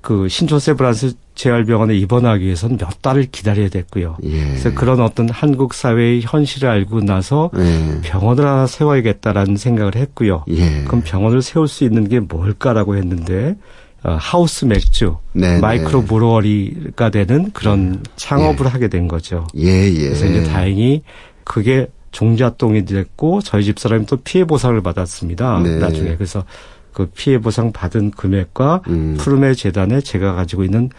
그 0.00 0.28
신촌세브란스 0.28 1.12
재활병원에 1.40 1.94
입원하기 1.96 2.44
위해서는 2.44 2.76
몇 2.76 3.00
달을 3.00 3.28
기다려야 3.32 3.70
됐고요. 3.70 4.18
예. 4.24 4.44
그래서 4.44 4.74
그런 4.74 5.00
어떤 5.00 5.30
한국 5.30 5.72
사회의 5.72 6.20
현실을 6.22 6.68
알고 6.68 7.00
나서 7.00 7.50
예. 7.56 8.00
병원을 8.02 8.44
하나 8.44 8.66
세워야겠다라는 8.66 9.56
생각을 9.56 9.96
했고요. 9.96 10.44
예. 10.50 10.84
그럼 10.84 11.00
병원을 11.02 11.40
세울 11.40 11.66
수 11.66 11.84
있는 11.84 12.08
게 12.08 12.20
뭘까라고 12.20 12.96
했는데 12.96 13.56
어, 14.02 14.18
하우스 14.20 14.66
맥주, 14.66 15.16
네, 15.32 15.54
네. 15.54 15.60
마이크로 15.60 16.02
브로어리가 16.02 17.08
되는 17.08 17.50
그런 17.52 17.94
예. 17.94 18.10
창업을 18.16 18.66
하게 18.66 18.88
된 18.88 19.08
거죠. 19.08 19.46
예, 19.56 19.90
예. 19.90 20.08
그래서 20.08 20.26
이제 20.26 20.42
다행히 20.44 21.02
그게 21.44 21.86
종잣돈이 22.12 22.84
됐고 22.84 23.40
저희 23.40 23.64
집 23.64 23.78
사람이 23.78 24.04
또 24.04 24.18
피해 24.18 24.44
보상을 24.44 24.78
받았습니다. 24.82 25.60
네. 25.60 25.78
나중에 25.78 26.16
그래서 26.16 26.44
그 26.92 27.06
피해 27.14 27.40
보상 27.40 27.72
받은 27.72 28.10
금액과 28.10 28.82
음. 28.88 29.16
푸르메 29.18 29.54
재단에 29.54 30.02
제가 30.02 30.34
가지고 30.34 30.64
있는 30.64 30.90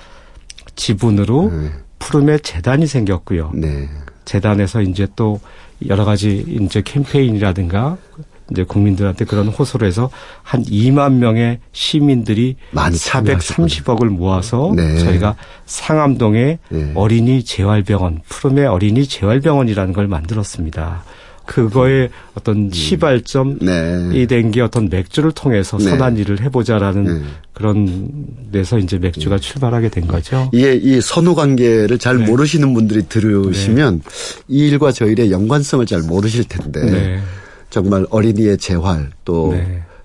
지분으로 0.75 1.51
네. 1.51 1.71
푸르메 1.99 2.39
재단이 2.39 2.87
생겼고요. 2.87 3.51
네. 3.53 3.89
재단에서 4.25 4.81
이제 4.81 5.07
또 5.15 5.39
여러 5.87 6.05
가지 6.05 6.45
이제 6.47 6.81
캠페인이라든가 6.83 7.97
이제 8.51 8.63
국민들한테 8.63 9.25
그런 9.25 9.47
호소를 9.47 9.87
해서 9.87 10.09
한 10.43 10.63
2만 10.63 11.13
명의 11.13 11.59
시민들이 11.71 12.57
430억을 12.73 14.07
모아서 14.09 14.73
네. 14.75 14.97
저희가 14.99 15.35
상암동에 15.65 16.59
네. 16.69 16.91
어린이 16.95 17.43
재활병원, 17.43 18.21
푸르메 18.27 18.65
어린이 18.65 19.07
재활병원이라는 19.07 19.93
걸 19.93 20.07
만들었습니다. 20.07 21.03
그거의 21.51 22.09
어떤 22.33 22.55
음. 22.55 22.71
시발점이 22.71 23.57
네. 23.59 24.25
된게 24.25 24.61
어떤 24.61 24.87
맥주를 24.87 25.33
통해서 25.33 25.77
네. 25.77 25.83
선한 25.83 26.15
일을 26.15 26.39
해보자라는 26.39 27.03
네. 27.03 27.25
그런 27.51 28.09
데서 28.53 28.77
이제 28.77 28.97
맥주가 28.97 29.35
네. 29.35 29.41
출발하게 29.41 29.89
된 29.89 30.07
거죠. 30.07 30.49
이게 30.53 30.75
이 30.75 31.01
선후 31.01 31.35
관계를 31.35 31.97
잘 31.97 32.19
네. 32.19 32.25
모르시는 32.25 32.73
분들이 32.73 33.03
들으시면 33.09 34.01
네. 34.01 34.09
이 34.47 34.69
일과 34.69 34.93
저 34.93 35.05
일의 35.05 35.29
연관성을 35.29 35.85
잘 35.87 36.01
모르실 36.03 36.45
텐데 36.45 37.21
정말 37.69 38.05
어린이의 38.09 38.57
재활 38.57 39.09
또 39.25 39.53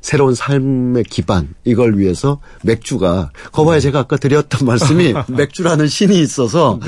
새로운 0.01 0.35
삶의 0.35 1.05
기반 1.05 1.49
이걸 1.65 1.97
위해서 1.97 2.41
맥주가 2.65 3.31
거봐야 3.53 3.79
제가 3.79 4.01
아까 4.01 4.17
드렸던 4.17 4.67
말씀이 4.67 5.15
맥주라는 5.31 5.87
신이 5.87 6.19
있어서 6.21 6.81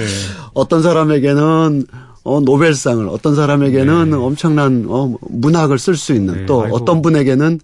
어떤 0.52 0.82
사람에게는 0.82 1.86
어, 2.24 2.40
노벨상을 2.40 3.08
어떤 3.08 3.34
사람에게는 3.34 4.10
네. 4.10 4.16
엄청난 4.16 4.86
어, 4.88 5.14
문학을 5.28 5.78
쓸 5.78 5.96
수 5.96 6.12
있는 6.12 6.34
네. 6.34 6.46
또 6.46 6.62
아이고. 6.64 6.76
어떤 6.76 7.02
분에게는 7.02 7.60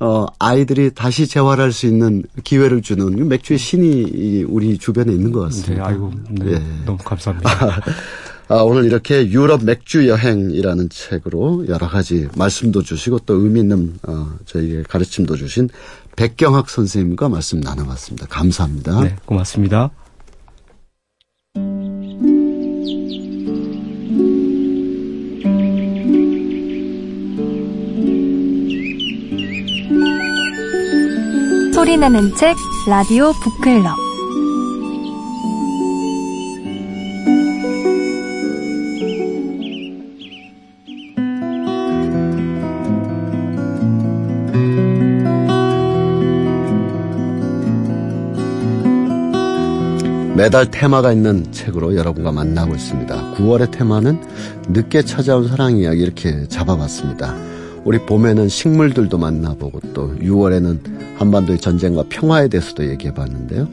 어, 0.00 0.26
아이들이 0.38 0.90
다시 0.92 1.26
재활할 1.26 1.72
수 1.72 1.86
있는 1.86 2.24
기회를 2.42 2.82
주는 2.82 3.28
맥주의 3.28 3.58
신이 3.58 4.44
우리 4.48 4.76
주변에 4.78 5.12
있는 5.12 5.32
것 5.32 5.40
같습니다. 5.40 5.74
네, 5.74 5.80
아이고, 5.80 6.12
네, 6.30 6.52
예. 6.52 6.62
너무 6.84 6.98
감사합니다. 6.98 7.50
아, 8.48 8.56
오늘 8.56 8.84
이렇게 8.84 9.30
유럽 9.30 9.64
맥주 9.64 10.06
여행이라는 10.06 10.90
책으로 10.90 11.66
여러 11.68 11.88
가지 11.88 12.28
말씀도 12.36 12.82
주시고 12.82 13.20
또 13.20 13.34
의미 13.34 13.60
있는 13.60 13.94
어, 14.06 14.28
저희에게 14.44 14.82
가르침도 14.82 15.36
주신 15.36 15.70
백경학 16.16 16.68
선생님과 16.68 17.30
말씀 17.30 17.60
나눠봤습니다. 17.60 18.26
감사합니다. 18.26 19.00
네, 19.00 19.16
고맙습니다. 19.24 19.90
소리내는 31.74 32.36
책 32.36 32.54
라디오 32.88 33.32
북클럽 33.32 33.96
매달 50.36 50.70
테마가 50.70 51.12
있는 51.12 51.50
책으로 51.50 51.96
여러분과 51.96 52.30
만나고 52.30 52.76
있습니다. 52.76 53.34
9월의 53.34 53.72
테마는 53.72 54.20
늦게 54.68 55.02
찾아온 55.02 55.48
사랑 55.48 55.76
이야기 55.78 56.02
이렇게 56.02 56.46
잡아봤습니다. 56.46 57.53
우리 57.84 57.98
봄에는 57.98 58.48
식물들도 58.48 59.18
만나보고 59.18 59.80
또 59.92 60.14
6월에는 60.16 61.18
한반도의 61.18 61.58
전쟁과 61.60 62.04
평화에 62.08 62.48
대해서도 62.48 62.88
얘기해 62.88 63.12
봤는데요. 63.12 63.68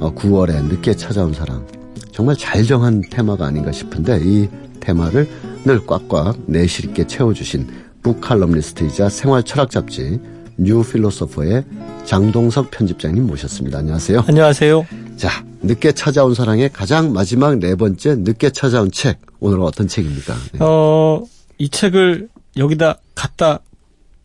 9월에 0.00 0.56
어, 0.56 0.62
늦게 0.62 0.94
찾아온 0.94 1.32
사랑 1.32 1.66
정말 2.10 2.36
잘 2.36 2.64
정한 2.64 3.02
테마가 3.08 3.46
아닌가 3.46 3.72
싶은데 3.72 4.20
이 4.22 4.48
테마를 4.80 5.28
늘 5.64 5.86
꽉꽉 5.86 6.38
내실 6.46 6.86
있게 6.86 7.06
채워주신 7.06 7.68
북칼럼니스트이자 8.02 9.08
생활 9.08 9.44
철학 9.44 9.70
잡지 9.70 10.20
New 10.56 10.82
Philosopher의 10.82 11.64
장동석 12.04 12.72
편집장님 12.72 13.26
모셨습니다. 13.26 13.78
안녕하세요. 13.78 14.24
안녕하세요. 14.26 14.86
자, 15.16 15.44
늦게 15.62 15.92
찾아온 15.92 16.34
사랑의 16.34 16.68
가장 16.72 17.12
마지막 17.12 17.58
네 17.58 17.76
번째 17.76 18.16
늦게 18.16 18.50
찾아온 18.50 18.90
책. 18.90 19.20
오늘은 19.38 19.62
어떤 19.62 19.86
책입니까? 19.86 20.34
네. 20.52 20.58
어, 20.60 21.22
이 21.58 21.68
책을 21.68 22.28
여기다 22.56 22.98
갖다 23.14 23.60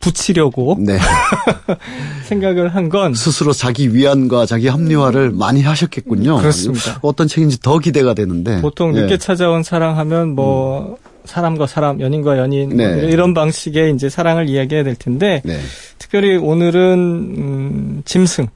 붙이려고 0.00 0.76
네. 0.78 0.98
생각을 2.24 2.74
한 2.74 2.88
건 2.88 3.14
스스로 3.14 3.52
자기 3.52 3.94
위안과 3.94 4.46
자기 4.46 4.68
합리화를 4.68 5.30
많이 5.30 5.62
하셨겠군요. 5.62 6.38
그렇습니다. 6.38 6.98
어떤 7.02 7.26
책인지 7.28 7.60
더 7.60 7.78
기대가 7.78 8.14
되는데 8.14 8.60
보통 8.62 8.92
늦게 8.92 9.06
네. 9.08 9.18
찾아온 9.18 9.62
사랑하면 9.62 10.30
뭐 10.34 10.90
음. 10.90 10.96
사람과 11.24 11.66
사람, 11.66 12.00
연인과 12.00 12.38
연인 12.38 12.70
네. 12.76 13.06
이런 13.10 13.34
방식의 13.34 13.92
이제 13.94 14.08
사랑을 14.08 14.48
이야기해야 14.48 14.84
될 14.84 14.94
텐데 14.94 15.42
네. 15.44 15.58
특별히 15.98 16.36
오늘은 16.36 16.94
음, 17.36 18.02
짐승 18.06 18.46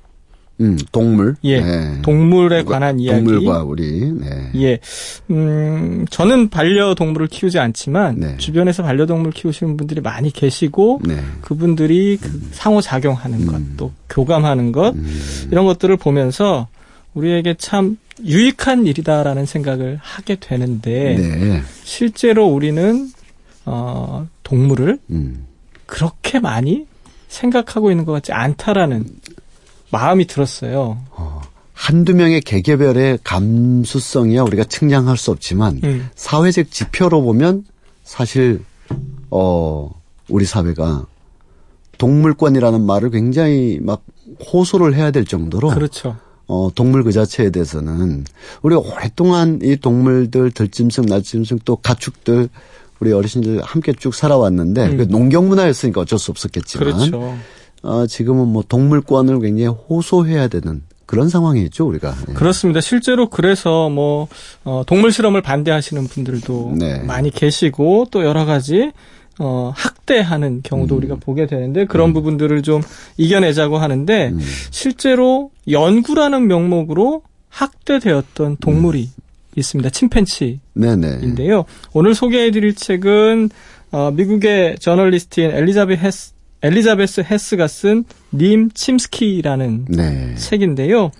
음, 0.61 0.79
동물. 0.93 1.37
예. 1.45 1.61
네. 1.61 2.03
동물에 2.03 2.63
관한 2.65 3.01
이야기. 3.01 3.25
동물과 3.25 3.65
우리. 3.65 4.13
네. 4.13 4.51
예. 4.57 4.79
음, 5.31 6.07
저는 6.11 6.51
반려동물을 6.51 7.27
키우지 7.29 7.59
않지만 7.59 8.17
네. 8.21 8.37
주변에서 8.37 8.83
반려동물 8.83 9.33
키우시는 9.33 9.77
분들이 9.77 10.01
많이 10.01 10.31
계시고 10.31 11.01
네. 11.05 11.17
그분들이 11.41 12.19
그 12.21 12.29
음. 12.29 12.49
상호작용하는 12.53 13.41
음. 13.41 13.47
것, 13.47 13.77
또 13.77 13.93
교감하는 14.09 14.73
것 14.73 14.95
음. 14.95 15.49
이런 15.51 15.65
것들을 15.65 15.97
보면서 15.97 16.69
우리에게 17.15 17.55
참 17.59 17.99
유익한 18.25 18.87
일이다라는 18.87 19.47
생각을 19.47 19.99
하게 20.01 20.37
되는데 20.37 21.17
네. 21.17 21.63
실제로 21.83 22.47
우리는 22.47 23.11
어, 23.65 24.27
동물을 24.43 24.99
음. 25.11 25.47
그렇게 25.87 26.39
많이 26.39 26.87
생각하고 27.29 27.91
있는 27.91 28.05
것 28.05 28.13
같지 28.13 28.33
않다라는 28.33 29.05
마음이 29.93 30.27
들었어요. 30.27 30.99
어, 31.11 31.41
한두 31.75 32.15
명의 32.15 32.41
개개별의 32.41 33.21
감수성이야 33.23 34.43
우리가 34.43 34.65
측량할 34.65 35.17
수 35.17 35.31
없지만 35.31 35.81
음. 35.85 36.09
사회적 36.15 36.71
지표로 36.71 37.23
보면 37.23 37.65
사실 38.03 38.65
어 39.31 39.91
우리 40.29 40.45
사회가 40.45 41.07
동물권이라는 41.99 42.81
말을 42.81 43.11
굉장히 43.11 43.79
막 43.81 44.03
호소를 44.53 44.95
해야 44.95 45.11
될 45.11 45.25
정도로 45.25 45.69
그렇죠. 45.69 46.17
어, 46.47 46.71
동물 46.75 47.05
그 47.05 47.13
자체에 47.13 47.51
대해서는 47.51 48.25
우리가 48.63 48.81
오랫동안 48.81 49.61
이 49.63 49.77
동물들 49.77 50.51
들짐승, 50.51 51.07
날짐승 51.07 51.61
또 51.65 51.77
가축들 51.77 52.49
우리 53.01 53.13
어르신들 53.13 53.63
함께 53.63 53.93
쭉 53.93 54.15
살아왔는데 54.15 54.87
음. 54.87 54.97
그 54.97 55.03
농경 55.03 55.49
문화였으니까 55.49 56.03
어쩔 56.03 56.19
수 56.19 56.31
없었겠지만 56.31 56.93
그렇죠. 56.93 57.37
어, 57.83 58.07
지금은 58.07 58.49
뭐 58.49 58.63
동물권을 58.67 59.41
굉장히 59.41 59.67
호소해야 59.67 60.49
되는 60.49 60.83
그런 61.07 61.29
상황이 61.29 61.63
있죠 61.65 61.87
우리가. 61.87 62.15
네. 62.29 62.35
그렇습니다. 62.35 62.81
실제로 62.81 63.29
그래서 63.29 63.91
뭐 63.91 64.29
어, 64.65 64.83
동물 64.87 65.13
실험을 65.13 65.43
반대하시는 65.43 66.07
분들도 66.07 66.75
네. 66.79 67.01
많이 67.03 67.31
계시고 67.31 68.07
또 68.11 68.25
여러 68.25 68.45
가지 68.45 68.93
어, 69.39 69.73
학대하는 69.75 70.61
경우도 70.63 70.95
음. 70.95 70.99
우리가 70.99 71.17
보게 71.17 71.47
되는데 71.47 71.87
그런 71.87 72.11
음. 72.11 72.15
부분들을 72.15 72.63
좀 72.63 72.83
이겨내자고 73.17 73.79
하는데 73.79 74.29
음. 74.29 74.41
실제로 74.71 75.51
연구라는 75.69 76.47
명목으로 76.47 77.23
학대되었던 77.49 78.59
동물이 78.61 79.11
음. 79.15 79.23
있습니다. 79.57 79.91
침팬치인데요. 79.91 81.65
오늘 81.93 82.15
소개해드릴 82.15 82.75
책은 82.75 83.51
어, 83.91 84.11
미국의 84.13 84.79
저널리스트인 84.79 85.51
엘리자베 85.51 85.97
헤스, 85.97 86.33
엘리자베스 86.63 87.23
헤스가 87.29 87.67
쓴 87.67 88.05
님 88.35 88.71
침스키라는 88.73 89.87
네. 89.89 90.35
책인데요. 90.37 91.11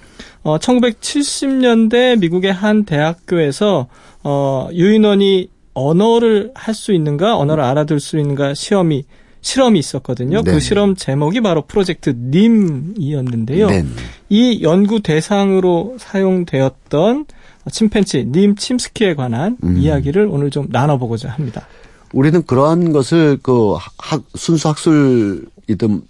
어, 0.43 0.59
1970년대 0.59 2.19
미국의 2.19 2.53
한 2.53 2.85
대학교에서 2.85 3.89
어, 4.23 4.69
유인원이 4.73 5.49
언어를 5.75 6.51
할 6.55 6.75
수 6.75 6.93
있는가, 6.93 7.37
언어를 7.37 7.65
알아들 7.65 8.01
수 8.01 8.19
있는가 8.19 8.55
시험이 8.55 9.05
실험이 9.41 9.81
있었거든요. 9.81 10.43
그 10.43 10.51
네. 10.51 10.55
그 10.55 10.61
실험 10.61 10.95
제목이 10.95 11.41
바로 11.41 11.63
프로젝트 11.63 12.15
님이었는데요. 12.17 13.69
네. 13.69 13.85
이 14.29 14.63
연구 14.63 15.01
대상으로 15.01 15.97
사용되었던 15.99 17.27
침팬치 17.71 18.27
님 18.31 18.55
침스키에 18.57 19.15
관한 19.15 19.57
음. 19.65 19.77
이야기를 19.77 20.29
오늘 20.31 20.51
좀 20.51 20.69
나눠보고자 20.71 21.29
합니다. 21.31 21.67
우리는 22.13 22.43
그러한 22.45 22.93
것을 22.93 23.39
그 23.43 23.75
학, 23.99 24.23
순수 24.35 24.69
학술이든 24.69 26.03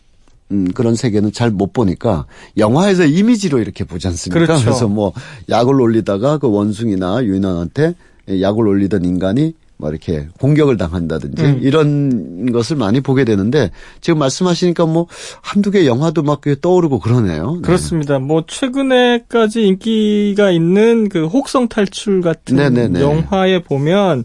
음, 0.50 0.68
그런 0.74 0.94
세계는 0.94 1.32
잘 1.32 1.50
못 1.50 1.72
보니까 1.72 2.26
영화에서 2.56 3.04
이미지로 3.04 3.58
이렇게 3.58 3.84
보지 3.84 4.06
않습니까? 4.08 4.44
그렇죠. 4.46 4.64
그래서 4.64 4.88
뭐 4.88 5.12
약을 5.48 5.80
올리다가 5.80 6.38
그 6.38 6.48
원숭이나 6.50 7.24
유인원한테 7.24 7.94
약을 8.40 8.66
올리던 8.66 9.04
인간이 9.04 9.54
뭐 9.78 9.90
이렇게 9.90 10.28
공격을 10.38 10.76
당한다든지 10.76 11.42
음. 11.42 11.58
이런 11.60 12.52
것을 12.52 12.76
많이 12.76 13.00
보게 13.00 13.24
되는데 13.24 13.70
지금 14.00 14.18
말씀하시니까 14.20 14.86
뭐 14.86 15.08
한두 15.40 15.70
개 15.72 15.86
영화도 15.86 16.22
막 16.22 16.40
떠오르고 16.60 17.00
그러네요. 17.00 17.56
네. 17.56 17.62
그렇습니다. 17.62 18.18
뭐 18.20 18.44
최근에까지 18.46 19.66
인기가 19.66 20.50
있는 20.52 21.08
그 21.08 21.26
혹성 21.26 21.68
탈출 21.68 22.20
같은 22.20 22.56
네네네. 22.56 23.00
영화에 23.00 23.62
보면 23.62 24.24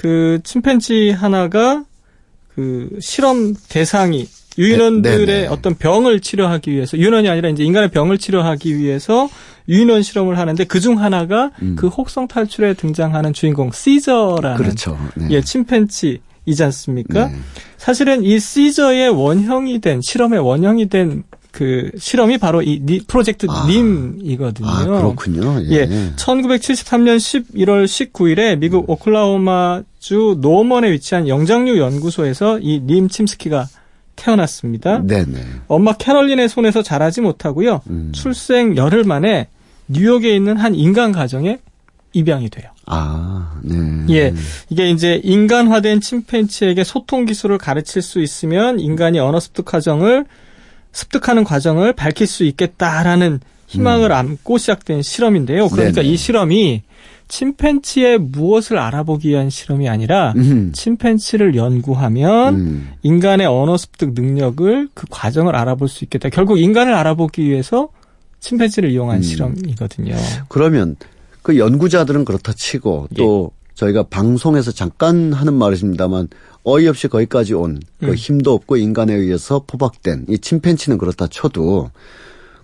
그 0.00 0.40
침팬지 0.44 1.10
하나가 1.10 1.84
그 2.54 2.88
실험 3.00 3.54
대상이 3.68 4.26
유인원들의 4.56 5.26
네, 5.26 5.26
네, 5.26 5.40
네. 5.42 5.46
어떤 5.46 5.74
병을 5.74 6.20
치료하기 6.20 6.72
위해서 6.72 6.96
유인원이 6.96 7.28
아니라 7.28 7.50
이제 7.50 7.64
인간의 7.64 7.90
병을 7.90 8.16
치료하기 8.16 8.78
위해서 8.78 9.28
유인원 9.68 10.02
실험을 10.02 10.38
하는데 10.38 10.64
그중 10.64 11.02
하나가 11.02 11.50
음. 11.60 11.76
그 11.76 11.88
혹성 11.88 12.28
탈출에 12.28 12.72
등장하는 12.74 13.34
주인공 13.34 13.72
시저라는 13.72 14.56
그렇죠. 14.56 14.98
네. 15.16 15.26
예 15.32 15.42
침팬지이지 15.42 16.64
않습니까? 16.64 17.28
네. 17.28 17.36
사실은 17.76 18.24
이 18.24 18.40
시저의 18.40 19.10
원형이 19.10 19.80
된 19.80 20.00
실험의 20.00 20.38
원형이 20.38 20.88
된 20.88 21.24
그 21.60 21.90
실험이 21.98 22.38
바로 22.38 22.62
이 22.62 22.80
니, 22.82 23.00
프로젝트 23.06 23.44
아. 23.50 23.66
님이거든요. 23.68 24.66
아, 24.66 24.82
그렇군요. 24.86 25.60
예. 25.64 25.80
예. 25.80 26.12
1973년 26.16 27.18
11월 27.18 27.84
19일에 27.84 28.58
미국 28.58 28.88
음. 28.88 28.94
오클라호마주 28.94 30.38
노먼에 30.40 30.90
위치한 30.90 31.28
영장류 31.28 31.78
연구소에서 31.78 32.60
이 32.60 32.80
님 32.80 33.08
침스키가 33.10 33.68
태어났습니다. 34.16 35.02
네네. 35.06 35.36
엄마 35.68 35.92
캐럴린의 35.92 36.48
손에서 36.48 36.82
자라지 36.82 37.20
못하고요. 37.20 37.82
음. 37.90 38.10
출생 38.14 38.74
열흘 38.78 39.04
만에 39.04 39.48
뉴욕에 39.88 40.34
있는 40.34 40.56
한 40.56 40.74
인간 40.74 41.12
가정에 41.12 41.58
입양이 42.14 42.48
돼요. 42.48 42.70
아, 42.86 43.52
네. 43.62 43.76
예. 44.08 44.34
이게 44.70 44.88
이제 44.88 45.20
인간화된 45.22 46.00
침팬치에게 46.00 46.84
소통 46.84 47.26
기술을 47.26 47.58
가르칠 47.58 48.00
수 48.00 48.22
있으면 48.22 48.80
인간이 48.80 49.18
언어 49.18 49.38
습득 49.38 49.66
과정을 49.66 50.24
습득하는 50.92 51.44
과정을 51.44 51.92
밝힐 51.92 52.26
수 52.26 52.44
있겠다라는 52.44 53.40
희망을 53.66 54.10
음. 54.10 54.16
안고 54.16 54.58
시작된 54.58 55.02
실험인데요. 55.02 55.68
그러니까 55.68 56.02
네네. 56.02 56.12
이 56.12 56.16
실험이 56.16 56.82
침팬치의 57.28 58.18
무엇을 58.18 58.78
알아보기 58.78 59.28
위한 59.28 59.50
실험이 59.50 59.88
아니라 59.88 60.32
음. 60.36 60.72
침팬치를 60.74 61.54
연구하면 61.54 62.54
음. 62.54 62.90
인간의 63.02 63.46
언어 63.46 63.76
습득 63.76 64.14
능력을 64.14 64.88
그 64.94 65.06
과정을 65.08 65.54
알아볼 65.54 65.88
수 65.88 66.04
있겠다. 66.04 66.28
결국 66.28 66.58
인간을 66.58 66.92
알아보기 66.92 67.42
위해서 67.48 67.88
침팬치를 68.40 68.90
이용한 68.90 69.18
음. 69.18 69.22
실험이거든요. 69.22 70.16
그러면 70.48 70.96
그 71.42 71.56
연구자들은 71.56 72.24
그렇다 72.24 72.52
치고 72.56 73.08
또 73.16 73.52
예. 73.54 73.59
저희가 73.74 74.04
방송에서 74.04 74.72
잠깐 74.72 75.32
하는 75.32 75.54
말이십니다만 75.54 76.28
어이없이 76.64 77.08
거기까지 77.08 77.54
온그 77.54 77.80
음. 78.02 78.14
힘도 78.14 78.52
없고 78.52 78.76
인간에 78.76 79.14
의해서 79.14 79.64
포박된 79.66 80.26
이 80.28 80.38
침팬치는 80.38 80.98
그렇다 80.98 81.26
쳐도 81.28 81.90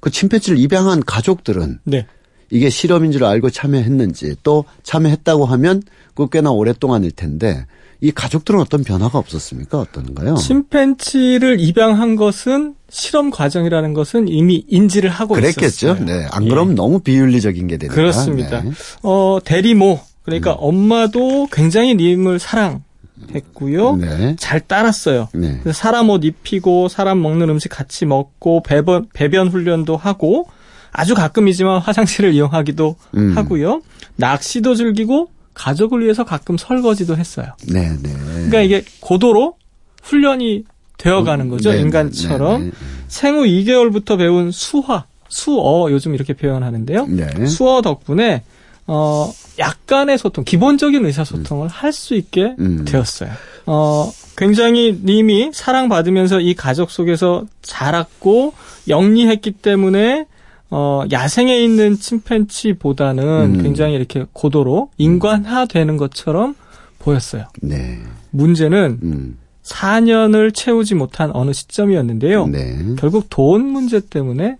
그 0.00 0.10
침팬지를 0.10 0.58
입양한 0.58 1.02
가족들은 1.04 1.80
네. 1.84 2.06
이게 2.50 2.70
실험인 2.70 3.12
줄 3.12 3.24
알고 3.24 3.50
참여했는지 3.50 4.36
또 4.42 4.64
참여했다고 4.82 5.46
하면 5.46 5.82
그 6.14 6.28
꽤나 6.28 6.50
오랫동안일 6.50 7.10
텐데 7.10 7.66
이 8.00 8.12
가족들은 8.12 8.60
어떤 8.60 8.84
변화가 8.84 9.18
없었습니까? 9.18 9.78
어떤가요? 9.80 10.34
침팬지를 10.34 11.58
입양한 11.60 12.16
것은 12.16 12.74
실험 12.90 13.30
과정이라는 13.30 13.94
것은 13.94 14.28
이미 14.28 14.64
인지를 14.68 15.08
하고 15.10 15.34
그랬겠죠. 15.34 15.66
있었어요. 15.66 16.04
네. 16.04 16.26
안 16.30 16.46
그러면 16.46 16.72
예. 16.72 16.74
너무 16.76 17.00
비윤리적인 17.00 17.66
게 17.66 17.78
되니까. 17.78 17.94
그렇습니다. 17.94 18.60
네. 18.60 18.70
어, 19.02 19.38
대리모 19.44 19.98
그러니까 20.26 20.52
음. 20.52 20.56
엄마도 20.58 21.48
굉장히 21.50 21.94
님을 21.94 22.38
사랑했고요. 22.40 23.96
네. 23.96 24.36
잘 24.38 24.60
따랐어요. 24.60 25.28
네. 25.32 25.62
사람 25.72 26.10
옷 26.10 26.24
입히고 26.24 26.88
사람 26.88 27.22
먹는 27.22 27.48
음식 27.48 27.68
같이 27.70 28.04
먹고 28.04 28.62
배변 28.64 29.06
배변 29.14 29.48
훈련도 29.48 29.96
하고 29.96 30.48
아주 30.92 31.14
가끔이지만 31.14 31.80
화장실을 31.80 32.34
이용하기도 32.34 32.96
음. 33.16 33.36
하고요. 33.36 33.82
낚시도 34.16 34.74
즐기고 34.74 35.30
가족을 35.54 36.02
위해서 36.02 36.24
가끔 36.24 36.58
설거지도 36.58 37.16
했어요. 37.16 37.46
네, 37.68 37.88
네. 38.02 38.12
그러니까 38.12 38.60
이게 38.62 38.84
고도로 39.00 39.54
훈련이 40.02 40.64
되어가는 40.98 41.48
거죠. 41.48 41.70
네, 41.70 41.80
인간처럼. 41.80 42.60
네, 42.60 42.66
네. 42.66 42.72
생후 43.08 43.44
2개월부터 43.44 44.18
배운 44.18 44.50
수화, 44.50 45.04
수어 45.28 45.90
요즘 45.90 46.14
이렇게 46.14 46.32
표현하는데요. 46.32 47.06
네. 47.06 47.46
수어 47.46 47.80
덕분에 47.82 48.42
어 48.86 49.32
약간의 49.58 50.18
소통, 50.18 50.44
기본적인 50.44 51.04
의사소통을 51.04 51.66
음. 51.66 51.68
할수 51.68 52.14
있게 52.14 52.54
음. 52.58 52.84
되었어요. 52.84 53.30
어 53.66 54.12
굉장히 54.36 55.00
님이 55.02 55.50
사랑받으면서 55.52 56.40
이 56.40 56.54
가족 56.54 56.90
속에서 56.90 57.46
자랐고 57.62 58.52
영리했기 58.88 59.52
때문에 59.52 60.26
어, 60.70 61.04
야생에 61.10 61.58
있는 61.62 61.96
침팬치보다는 61.96 63.54
음. 63.56 63.62
굉장히 63.62 63.94
이렇게 63.94 64.26
고도로 64.32 64.90
인간화되는 64.98 65.96
것처럼 65.96 66.54
보였어요. 66.98 67.46
네. 67.62 68.00
문제는 68.30 68.98
음. 69.02 69.38
4년을 69.62 70.54
채우지 70.54 70.94
못한 70.94 71.30
어느 71.34 71.52
시점이었는데요. 71.52 72.46
네. 72.48 72.78
결국 72.98 73.26
돈 73.30 73.64
문제 73.66 74.00
때문에 74.00 74.58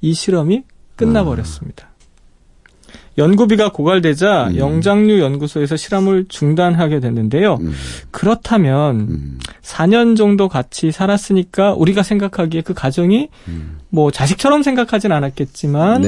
이 0.00 0.14
실험이 0.14 0.64
끝나버렸습니다. 0.96 1.86
아. 1.86 1.89
연구비가 3.18 3.70
고갈되자 3.72 4.48
음. 4.48 4.56
영장류 4.56 5.20
연구소에서 5.20 5.76
실험을 5.76 6.26
중단하게 6.28 7.00
됐는데요. 7.00 7.58
음. 7.60 7.72
그렇다면 8.10 9.00
음. 9.00 9.38
4년 9.62 10.16
정도 10.16 10.48
같이 10.48 10.90
살았으니까 10.92 11.74
우리가 11.74 12.02
생각하기에 12.02 12.62
그 12.62 12.72
가정이 12.72 13.28
음. 13.48 13.78
뭐 13.90 14.10
자식처럼 14.10 14.62
생각하진 14.62 15.12
않았겠지만 15.12 16.02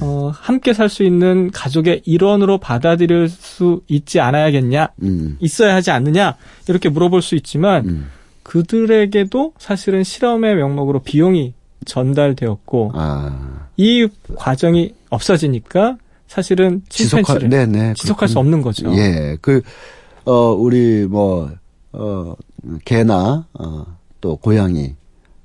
어, 0.00 0.32
함께 0.34 0.72
살 0.72 0.88
수 0.92 1.04
있는 1.04 1.50
가족의 1.52 2.02
일원으로 2.04 2.58
받아들일 2.58 3.28
수 3.30 3.80
있지 3.88 4.20
않아야겠냐, 4.20 4.90
음. 5.02 5.36
있어야 5.40 5.74
하지 5.74 5.90
않느냐 5.90 6.36
이렇게 6.68 6.90
물어볼 6.90 7.22
수 7.22 7.34
있지만 7.34 7.88
음. 7.88 8.10
그들에게도 8.42 9.54
사실은 9.58 10.04
실험의 10.04 10.56
명목으로 10.56 11.00
비용이 11.00 11.54
전달되었고 11.86 12.92
아. 12.94 13.68
이 13.76 14.06
과정이 14.36 14.94
없어지니까 15.08 15.96
사실은 16.32 16.80
지속할, 16.88 17.48
네네, 17.50 17.92
지속할 17.94 18.26
수 18.26 18.38
없는 18.38 18.62
거죠. 18.62 18.90
예, 18.96 19.36
그, 19.42 19.60
어, 20.24 20.52
우리 20.52 21.06
뭐, 21.06 21.50
어, 21.92 22.34
개나, 22.86 23.46
어, 23.52 23.84
또 24.22 24.36
고양이, 24.36 24.94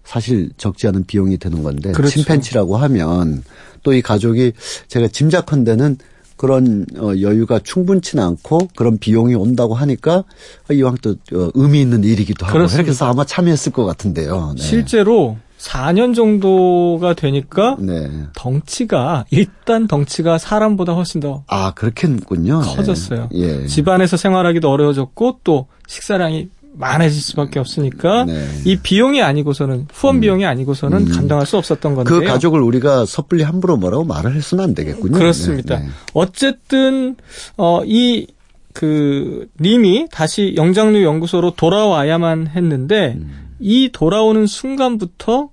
사실 0.06 0.50
적지 0.56 0.88
않은 0.88 1.04
비용이 1.04 1.40
되는 1.40 1.62
건데, 1.62 1.92
그렇죠. 1.92 2.14
침팬치라고 2.14 2.78
하면 2.78 3.44
또 3.84 3.94
이 3.94 4.02
가족이 4.02 4.54
제가 4.88 5.08
짐작한데는 5.10 5.98
그런 6.38 6.86
어, 6.98 7.14
여유가 7.20 7.60
충분치는 7.60 8.24
않고 8.24 8.70
그런 8.76 8.98
비용이 8.98 9.34
온다고 9.36 9.74
하니까 9.76 10.24
이왕 10.72 10.98
또 11.02 11.12
어, 11.34 11.50
의미 11.54 11.82
있는 11.82 12.04
일이기도 12.04 12.46
하고 12.46 12.54
그렇습니다. 12.58 12.84
그래서 12.84 13.06
아마 13.08 13.26
참여했을 13.26 13.72
것 13.72 13.86
같은데요. 13.86 14.54
네. 14.58 14.62
실제로 14.64 15.38
4년 15.58 16.16
정도가 16.16 17.14
되니까 17.14 17.78
네. 17.80 18.10
덩치가 18.36 19.26
일단 19.32 19.88
덩치가 19.88 20.38
사람보다 20.38 20.94
훨씬 20.94 21.20
더 21.20 21.44
아, 21.48 21.72
그렇겠군요. 21.74 22.62
커졌어요. 22.62 23.30
네. 23.32 23.64
예. 23.64 23.68
집안에서 23.68 24.18
생활하기도 24.18 24.70
어려워졌고 24.70 25.40
또 25.44 25.68
식사량이 25.88 26.50
많아질 26.78 27.20
수밖에 27.20 27.60
없으니까 27.60 28.26
네. 28.26 28.48
이 28.64 28.78
비용이 28.78 29.22
아니고서는 29.24 29.88
후원 29.92 30.18
음. 30.18 30.22
비용이 30.22 30.46
아니고서는 30.46 31.08
음. 31.08 31.12
감당할 31.12 31.48
수 31.48 31.58
없었던 31.58 31.96
건데요. 31.96 32.20
그 32.20 32.26
가족을 32.26 32.62
우리가 32.62 33.06
섣불리 33.06 33.44
함부로 33.44 33.78
뭐라고 33.78 34.04
말을 34.04 34.36
해서는 34.36 34.64
안 34.64 34.74
되겠군요. 34.76 35.18
그렇습니다. 35.18 35.80
네, 35.80 35.86
네. 35.86 35.92
어쨌든 36.14 37.16
어이 37.56 38.28
그 38.74 39.48
님이 39.60 40.08
다시 40.12 40.54
영장류 40.56 41.04
연구소로 41.04 41.56
돌아와야만 41.56 42.50
했는데 42.56 43.16
음. 43.18 43.47
이 43.60 43.90
돌아오는 43.92 44.46
순간부터 44.46 45.50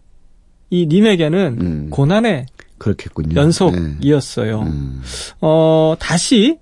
이 0.71 0.87
님에게는 0.87 1.59
음. 1.61 1.87
고난의 1.91 2.47
그렇겠군요. 2.79 3.41
연속이었어요. 3.41 4.63
네. 4.63 4.71
음. 4.71 5.03
어, 5.41 5.95
다시 5.99 6.59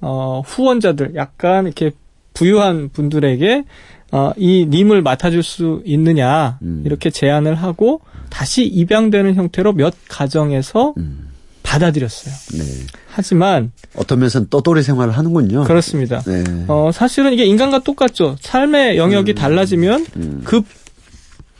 어, 0.00 0.42
후원자들 0.44 1.14
약간 1.16 1.66
이렇게 1.66 1.90
부유한 2.34 2.88
분들에게 2.90 3.64
어, 4.12 4.32
이 4.36 4.66
님을 4.68 5.02
맡아줄 5.02 5.42
수 5.42 5.82
있느냐 5.84 6.58
음. 6.62 6.82
이렇게 6.86 7.10
제안을 7.10 7.54
하고 7.56 8.00
다시 8.30 8.64
입양되는 8.64 9.34
형태로 9.34 9.72
몇 9.72 9.94
가정에서 10.08 10.94
음. 10.96 11.27
받아들였어요. 11.68 12.34
네. 12.54 12.64
하지만 13.08 13.72
어떤 13.94 14.20
면에서는 14.20 14.48
떠돌이 14.48 14.82
생활을 14.82 15.16
하는군요. 15.16 15.64
그렇습니다. 15.64 16.22
네. 16.22 16.42
어, 16.66 16.90
사실은 16.92 17.34
이게 17.34 17.44
인간과 17.44 17.80
똑같죠. 17.80 18.36
삶의 18.40 18.96
영역이 18.96 19.32
음. 19.32 19.34
달라지면 19.34 20.06
음. 20.16 20.40
급 20.44 20.64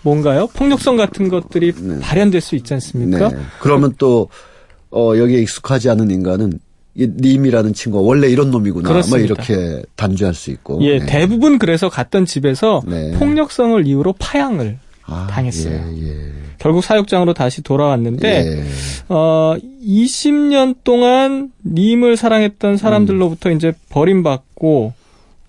뭔가요? 0.02 0.46
폭력성 0.54 0.96
같은 0.96 1.28
것들이 1.28 1.72
네. 1.72 1.98
발현될 2.00 2.40
수 2.40 2.56
있지 2.56 2.72
않습니까? 2.74 3.28
네. 3.28 3.36
그러면 3.60 3.94
또 3.98 4.28
어, 4.90 5.12
여기에 5.16 5.42
익숙하지 5.42 5.90
않은 5.90 6.10
인간은 6.10 6.58
이 6.94 7.06
님이라는 7.14 7.74
친구가 7.74 8.02
원래 8.02 8.28
이런 8.28 8.50
놈이구나. 8.50 9.02
뭐 9.10 9.18
이렇게 9.18 9.82
단죄할 9.96 10.32
수 10.32 10.50
있고. 10.50 10.80
예, 10.82 11.00
네. 11.00 11.06
대부분 11.06 11.58
그래서 11.58 11.90
갔던 11.90 12.24
집에서 12.24 12.80
네. 12.86 13.12
폭력성을 13.18 13.86
이유로 13.86 14.14
파양을 14.18 14.78
아, 15.08 15.26
당했어요. 15.30 15.74
예, 15.96 16.08
예. 16.08 16.32
결국 16.58 16.84
사육장으로 16.84 17.34
다시 17.34 17.62
돌아왔는데 17.62 18.28
예. 18.28 18.64
어 19.08 19.56
20년 19.82 20.76
동안 20.84 21.50
님을 21.64 22.16
사랑했던 22.16 22.76
사람들로부터 22.76 23.50
음. 23.50 23.56
이제 23.56 23.72
버림받고 23.88 24.92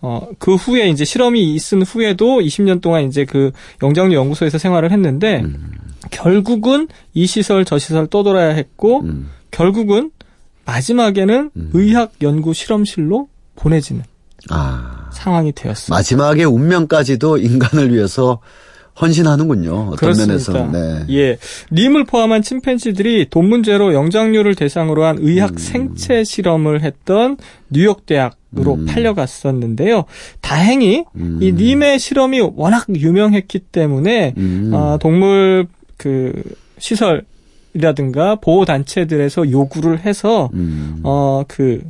어, 0.01 0.27
그 0.37 0.55
후에 0.55 0.87
이제 0.89 1.03
실험이 1.03 1.53
있은 1.53 1.81
후에도 1.81 2.39
20년 2.39 2.81
동안 2.81 3.03
이제 3.03 3.25
그 3.25 3.51
영장류 3.83 4.15
연구소에서 4.15 4.57
생활을 4.57 4.91
했는데 4.91 5.41
음. 5.41 5.71
결국은 6.09 6.87
이 7.13 7.27
시설 7.27 7.65
저 7.65 7.77
시설 7.77 8.07
떠돌아야 8.07 8.49
했고 8.51 9.01
음. 9.01 9.29
결국은 9.51 10.11
마지막에는 10.65 11.51
음. 11.55 11.69
의학 11.73 12.13
연구 12.21 12.53
실험실로 12.53 13.27
보내지는 13.55 14.03
아. 14.49 15.09
상황이 15.11 15.51
되었습니다. 15.51 15.93
마지막에 15.93 16.45
운명까지도 16.45 17.37
인간을 17.37 17.93
위해서 17.93 18.39
헌신하는군요. 19.01 19.71
어떤 19.71 19.95
그렇습니다. 19.95 20.51
면에서. 20.53 20.71
네. 20.71 21.05
예. 21.15 21.37
림을 21.71 22.03
포함한 22.05 22.41
침팬지들이 22.41 23.27
돈 23.29 23.47
문제로 23.47 23.93
영장류를 23.93 24.55
대상으로 24.55 25.05
한 25.05 25.17
의학 25.19 25.51
음. 25.51 25.57
생체 25.57 26.23
실험을 26.23 26.81
했던 26.81 27.37
뉴욕 27.69 28.05
대학으로 28.05 28.73
음. 28.75 28.85
팔려갔었는데요. 28.85 30.05
다행히 30.41 31.05
음. 31.15 31.39
이 31.41 31.51
림의 31.51 31.99
실험이 31.99 32.41
워낙 32.41 32.85
유명했기 32.93 33.59
때문에 33.59 34.33
음. 34.37 34.71
어, 34.73 34.97
동물 34.99 35.67
그 35.97 36.33
시설 36.77 37.23
이라든가 37.73 38.35
보호 38.35 38.65
단체들에서 38.65 39.51
요구를 39.51 39.99
해서 39.99 40.49
음. 40.53 41.01
어그 41.03 41.83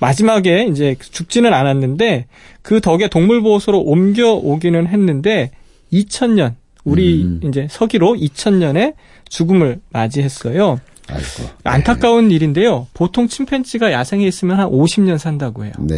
마지막에 0.00 0.66
이제 0.70 0.96
죽지는 0.98 1.52
않았는데 1.52 2.26
그 2.62 2.80
덕에 2.80 3.08
동물보호소로 3.08 3.80
옮겨 3.80 4.32
오기는 4.32 4.86
했는데 4.86 5.50
2000년 5.92 6.54
우리 6.84 7.22
음. 7.22 7.40
이제 7.44 7.66
서기로 7.70 8.14
2000년에 8.14 8.94
죽음을 9.28 9.80
맞이했어요. 9.90 10.80
아이고. 11.08 11.50
안타까운 11.64 12.28
네. 12.28 12.34
일인데요. 12.34 12.86
보통 12.94 13.28
침팬지가 13.28 13.92
야생에 13.92 14.26
있으면 14.26 14.58
한 14.58 14.68
50년 14.68 15.18
산다고 15.18 15.64
해요. 15.64 15.72
네. 15.78 15.96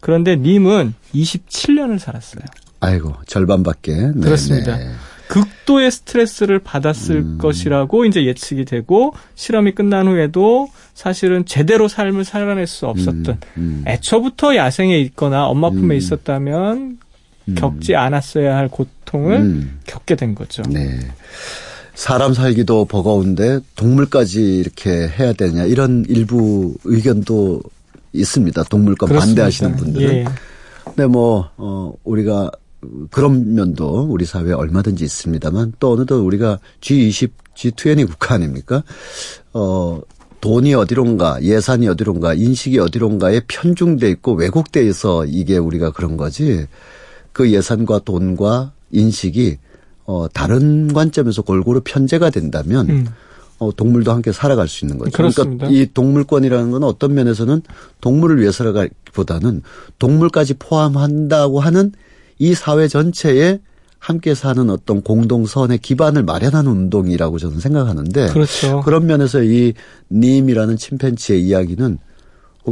그런데 0.00 0.36
님은 0.36 0.94
27년을 1.14 1.98
살았어요. 1.98 2.44
아이고, 2.80 3.14
절반밖에. 3.26 3.92
네, 3.92 4.20
그렇습니다. 4.20 4.76
네. 4.76 4.90
극도의 5.28 5.90
스트레스를 5.90 6.58
받았을 6.58 7.16
음. 7.16 7.38
것이라고 7.38 8.06
이제 8.06 8.24
예측이 8.24 8.64
되고 8.64 9.12
실험이 9.34 9.72
끝난 9.72 10.08
후에도 10.08 10.68
사실은 10.94 11.44
제대로 11.44 11.86
삶을 11.86 12.24
살아낼 12.24 12.66
수 12.66 12.86
없었던 12.86 13.26
음. 13.26 13.38
음. 13.58 13.84
애초부터 13.86 14.56
야생에 14.56 14.98
있거나 15.00 15.46
엄마 15.46 15.68
품에 15.70 15.94
음. 15.94 15.98
있었다면 15.98 16.76
음. 16.76 16.98
겪지 17.56 17.94
않았어야 17.96 18.56
할 18.56 18.68
고통을 18.68 19.36
음. 19.36 19.78
겪게 19.86 20.16
된 20.16 20.34
거죠. 20.34 20.62
네. 20.68 20.98
사람 21.94 22.32
살기도 22.32 22.84
버거운데 22.84 23.60
동물까지 23.74 24.58
이렇게 24.58 25.08
해야 25.08 25.32
되냐 25.32 25.64
이런 25.64 26.04
일부 26.08 26.74
의견도 26.84 27.60
있습니다. 28.12 28.62
동물권. 28.64 29.08
반대하시는 29.08 29.76
분들은. 29.76 30.14
예. 30.14 30.24
근데 30.84 31.06
뭐 31.06 31.50
어, 31.56 31.92
우리가 32.04 32.50
그런 33.10 33.54
면도 33.54 34.06
우리 34.08 34.24
사회에 34.24 34.52
얼마든지 34.52 35.04
있습니다만 35.04 35.74
또 35.80 35.92
어느덧 35.92 36.16
우리가 36.16 36.60
G20, 36.80 37.30
G20 37.56 38.06
국가 38.08 38.34
아닙니까? 38.36 38.84
어, 39.52 40.00
돈이 40.40 40.74
어디론가, 40.74 41.42
예산이 41.42 41.88
어디론가, 41.88 42.34
인식이 42.34 42.78
어디론가에 42.78 43.42
편중돼 43.48 44.08
있고 44.10 44.34
왜곡돼 44.34 44.86
있어 44.86 45.24
이게 45.24 45.58
우리가 45.58 45.90
그런 45.90 46.16
거지. 46.16 46.66
그 47.38 47.52
예산과 47.52 48.00
돈과 48.00 48.72
인식이 48.90 49.58
어, 50.06 50.26
다른 50.26 50.92
관점에서 50.92 51.42
골고루 51.42 51.82
편제가 51.84 52.30
된다면 52.30 52.90
음. 52.90 53.06
어, 53.60 53.70
동물도 53.70 54.10
함께 54.10 54.32
살아갈 54.32 54.66
수 54.66 54.84
있는 54.84 54.98
거죠. 54.98 55.12
그러니까 55.12 55.42
그렇습니다. 55.42 55.66
그러니까 55.66 55.80
이 55.80 55.94
동물권이라는 55.94 56.72
건 56.72 56.82
어떤 56.82 57.14
면에서는 57.14 57.62
동물을 58.00 58.40
위해서라기보다는 58.40 59.62
동물까지 60.00 60.54
포함한다고 60.54 61.60
하는 61.60 61.92
이 62.40 62.54
사회 62.54 62.88
전체에 62.88 63.60
함께 64.00 64.34
사는 64.34 64.68
어떤 64.68 65.00
공동선의 65.02 65.78
기반을 65.78 66.24
마련하는 66.24 66.68
운동이라고 66.68 67.38
저는 67.38 67.60
생각하는데 67.60 68.30
그렇죠. 68.32 68.80
그런 68.80 69.06
면에서 69.06 69.44
이 69.44 69.74
님이라는 70.10 70.76
침팬치의 70.76 71.40
이야기는 71.40 71.98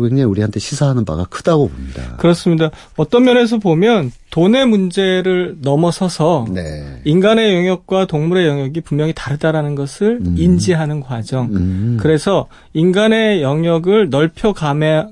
굉장히 0.00 0.24
우리한테 0.24 0.60
시사하는 0.60 1.04
바가 1.04 1.24
크다고 1.24 1.68
봅니다. 1.68 2.16
그렇습니다. 2.18 2.70
어떤 2.96 3.24
면에서 3.24 3.58
보면 3.58 4.12
돈의 4.30 4.66
문제를 4.66 5.56
넘어서서 5.62 6.46
네. 6.52 7.00
인간의 7.04 7.54
영역과 7.54 8.06
동물의 8.06 8.46
영역이 8.46 8.80
분명히 8.82 9.12
다르다라는 9.14 9.74
것을 9.76 10.18
음. 10.20 10.34
인지하는 10.36 11.00
과정. 11.00 11.46
음. 11.52 11.96
그래서 12.00 12.46
인간의 12.74 13.42
영역을 13.42 14.10
넓혀 14.10 14.52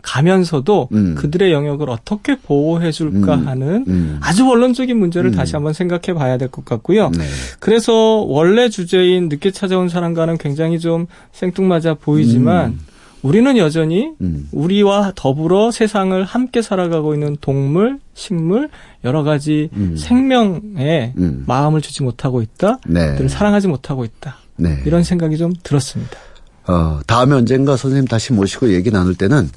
가면서도 0.02 0.88
음. 0.92 1.14
그들의 1.16 1.52
영역을 1.52 1.88
어떻게 1.90 2.36
보호해 2.36 2.90
줄까 2.92 3.36
음. 3.36 3.48
하는 3.48 3.84
음. 3.88 4.18
아주 4.20 4.46
원론적인 4.46 4.98
문제를 4.98 5.30
음. 5.30 5.34
다시 5.34 5.54
한번 5.56 5.72
생각해 5.72 6.12
봐야 6.18 6.36
될 6.36 6.48
것 6.48 6.64
같고요. 6.64 7.10
네. 7.10 7.24
그래서 7.60 7.92
원래 7.94 8.68
주제인 8.68 9.28
늦게 9.28 9.50
찾아온 9.50 9.88
사람과는 9.88 10.36
굉장히 10.38 10.78
좀 10.78 11.06
생뚱맞아 11.32 11.94
보이지만 11.94 12.78
우리는 13.24 13.56
여전히 13.56 14.10
음. 14.20 14.48
우리와 14.52 15.12
더불어 15.16 15.70
세상을 15.70 16.22
함께 16.24 16.60
살아가고 16.60 17.14
있는 17.14 17.38
동물, 17.40 17.98
식물, 18.12 18.68
여러 19.02 19.22
가지 19.22 19.70
음. 19.72 19.96
생명에 19.96 21.14
음. 21.16 21.44
마음을 21.46 21.80
주지 21.80 22.02
못하고 22.02 22.42
있다. 22.42 22.80
네. 22.86 23.16
늘 23.16 23.30
사랑하지 23.30 23.66
못하고 23.68 24.04
있다. 24.04 24.36
네. 24.56 24.82
이런 24.84 25.02
생각이 25.04 25.38
좀 25.38 25.54
들었습니다. 25.62 26.18
어, 26.66 27.00
다음에 27.06 27.34
언젠가 27.34 27.78
선생님 27.78 28.06
다시 28.06 28.34
모시고 28.34 28.74
얘기 28.74 28.90
나눌 28.90 29.14
때는 29.14 29.48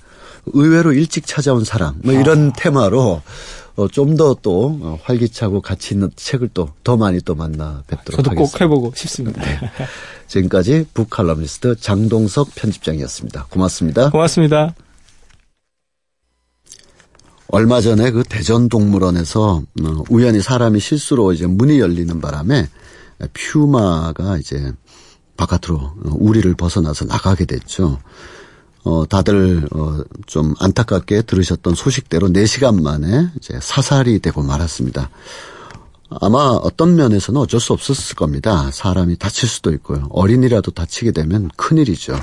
의외로 0.53 0.93
일찍 0.93 1.28
찾아온 1.28 1.65
사랑 1.65 1.95
뭐 2.03 2.13
이런 2.13 2.51
아. 2.51 2.53
테마로 2.55 3.22
어, 3.76 3.88
좀 3.89 4.15
더또 4.15 4.80
어, 4.82 4.99
활기차고 5.03 5.61
가치 5.61 5.93
있는 5.93 6.09
책을 6.15 6.49
또 6.53 6.70
더 6.86 6.95
많이 6.95 7.20
또 7.20 7.36
만나 7.36 7.84
뵙도록 7.88 8.15
저도 8.15 8.32
하겠습니다. 8.32 8.57
꼭 8.57 8.61
해보고 8.61 8.93
싶습니다. 8.95 9.41
네. 9.41 9.59
지금까지 10.28 10.88
북칼럼니스트 10.93 11.78
장동석 11.80 12.53
편집장이었습니다. 12.55 13.47
고맙습니다. 13.49 14.09
고맙습니다. 14.09 14.75
얼마 17.49 17.80
전에 17.80 18.11
그 18.11 18.23
대전 18.23 18.67
동물원에서 18.67 19.61
어, 19.84 20.03
우연히 20.09 20.41
사람이 20.41 20.80
실수로 20.80 21.32
이제 21.32 21.47
문이 21.47 21.80
열리는 21.80 22.19
바람에 22.19 22.67
퓨마가 23.34 24.38
이제 24.38 24.73
바깥으로 25.38 25.93
우리를 26.03 26.53
벗어나서 26.55 27.05
나가게 27.05 27.45
됐죠. 27.45 27.99
어, 28.84 29.05
다들, 29.05 29.67
어, 29.73 29.99
좀 30.25 30.53
안타깝게 30.59 31.23
들으셨던 31.23 31.75
소식대로 31.75 32.30
4시간 32.30 32.82
만에 32.82 33.30
이제 33.38 33.59
사살이 33.61 34.19
되고 34.19 34.43
말았습니다. 34.43 35.09
아마 36.10 36.39
어떤 36.39 36.95
면에서는 36.95 37.39
어쩔 37.41 37.60
수 37.60 37.74
없었을 37.74 38.16
겁니다. 38.16 38.70
사람이 38.72 39.18
다칠 39.18 39.49
수도 39.49 39.72
있고요. 39.74 40.08
어린이라도 40.10 40.72
다치게 40.72 41.12
되면 41.12 41.49
큰일이죠. 41.58 42.18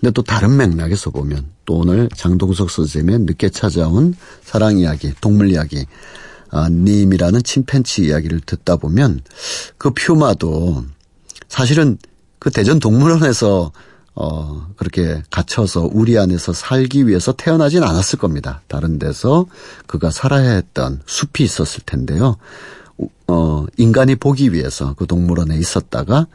근데 0.00 0.12
또 0.12 0.22
다른 0.22 0.56
맥락에서 0.56 1.10
보면 1.10 1.50
또 1.64 1.78
오늘 1.78 2.08
장동석 2.14 2.70
선생님의 2.70 3.20
늦게 3.20 3.48
찾아온 3.48 4.14
사랑 4.44 4.78
이야기, 4.78 5.12
동물 5.20 5.50
이야기, 5.50 5.84
아, 6.50 6.68
님이라는 6.68 7.42
침팬치 7.42 8.06
이야기를 8.06 8.40
듣다 8.46 8.76
보면 8.76 9.20
그 9.76 9.90
퓨마도 9.90 10.84
사실은 11.48 11.98
그 12.38 12.50
대전 12.50 12.78
동물원에서 12.78 13.72
어, 14.14 14.66
그렇게 14.76 15.22
갇혀서 15.30 15.90
우리 15.92 16.18
안에서 16.18 16.52
살기 16.52 17.06
위해서 17.06 17.32
태어나진 17.32 17.84
않았을 17.84 18.18
겁니다. 18.18 18.62
다른 18.66 18.98
데서 18.98 19.46
그가 19.86 20.10
살아야 20.10 20.50
했던 20.50 21.00
숲이 21.06 21.44
있었을 21.44 21.82
텐데요. 21.86 22.36
어, 23.26 23.66
인간이 23.76 24.16
보기 24.16 24.52
위해서 24.52 24.94
그 24.94 25.06
동물원에 25.06 25.56
있었다가 25.56 26.26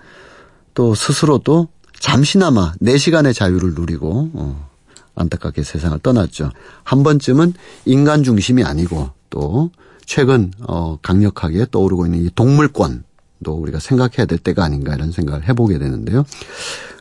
또 0.73 0.95
스스로도 0.95 1.67
잠시나마 1.99 2.73
4시간의 2.81 3.33
자유를 3.33 3.73
누리고 3.73 4.29
어, 4.33 4.69
안타깝게 5.15 5.63
세상을 5.63 5.99
떠났죠. 5.99 6.51
한 6.83 7.03
번쯤은 7.03 7.53
인간 7.85 8.23
중심이 8.23 8.63
아니고 8.63 9.11
또 9.29 9.71
최근 10.05 10.51
어, 10.67 10.97
강력하게 11.01 11.67
떠오르고 11.71 12.05
있는 12.05 12.25
이 12.25 12.29
동물권도 12.33 13.03
우리가 13.45 13.79
생각해야 13.79 14.25
될 14.25 14.37
때가 14.37 14.63
아닌가 14.63 14.93
이런 14.95 15.11
생각을 15.11 15.47
해보게 15.47 15.77
되는데요. 15.77 16.25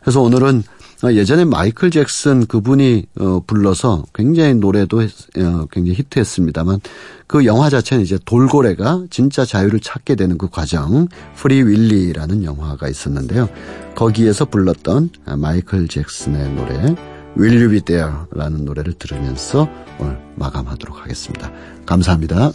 그래서 0.01 0.21
오늘은 0.21 0.63
예전에 1.11 1.44
마이클 1.44 1.90
잭슨 1.90 2.46
그분이 2.46 3.07
어 3.18 3.40
불러서 3.46 4.05
굉장히 4.14 4.55
노래도 4.55 4.98
어 5.00 5.66
굉장히 5.70 5.94
히트했습니다만 5.94 6.80
그 7.26 7.44
영화 7.44 7.70
자체는 7.70 8.05
이제 8.05 8.18
돌고래가 8.24 9.05
진짜 9.11 9.44
자유를 9.44 9.80
찾게 9.80 10.14
되는 10.14 10.38
그 10.38 10.48
과정 10.48 11.09
프리 11.34 11.62
윌리라는 11.62 12.44
영화가 12.44 12.88
있었는데요. 12.88 13.48
거기에서 13.96 14.44
불렀던 14.44 15.11
마이클 15.38 15.88
잭슨의 15.88 16.55
노래 16.55 16.94
Will 17.36 17.57
You 17.57 17.70
Be 17.70 17.80
There라는 17.80 18.64
노래를 18.64 18.92
들으면서 18.94 19.68
오늘 19.98 20.18
마감하도록 20.36 21.03
하겠습니다. 21.03 21.50
감사합니다. 21.86 22.53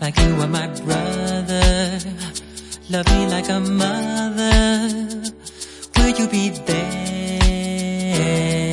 like 0.00 0.16
you 0.18 0.40
are 0.42 0.46
my 0.46 0.68
brother. 0.86 1.98
Love 2.90 3.06
me 3.14 3.26
like 3.34 3.48
a 3.48 3.60
mother. 3.60 4.88
Will 5.96 6.12
you 6.18 6.28
be 6.28 6.50
there? 6.50 8.63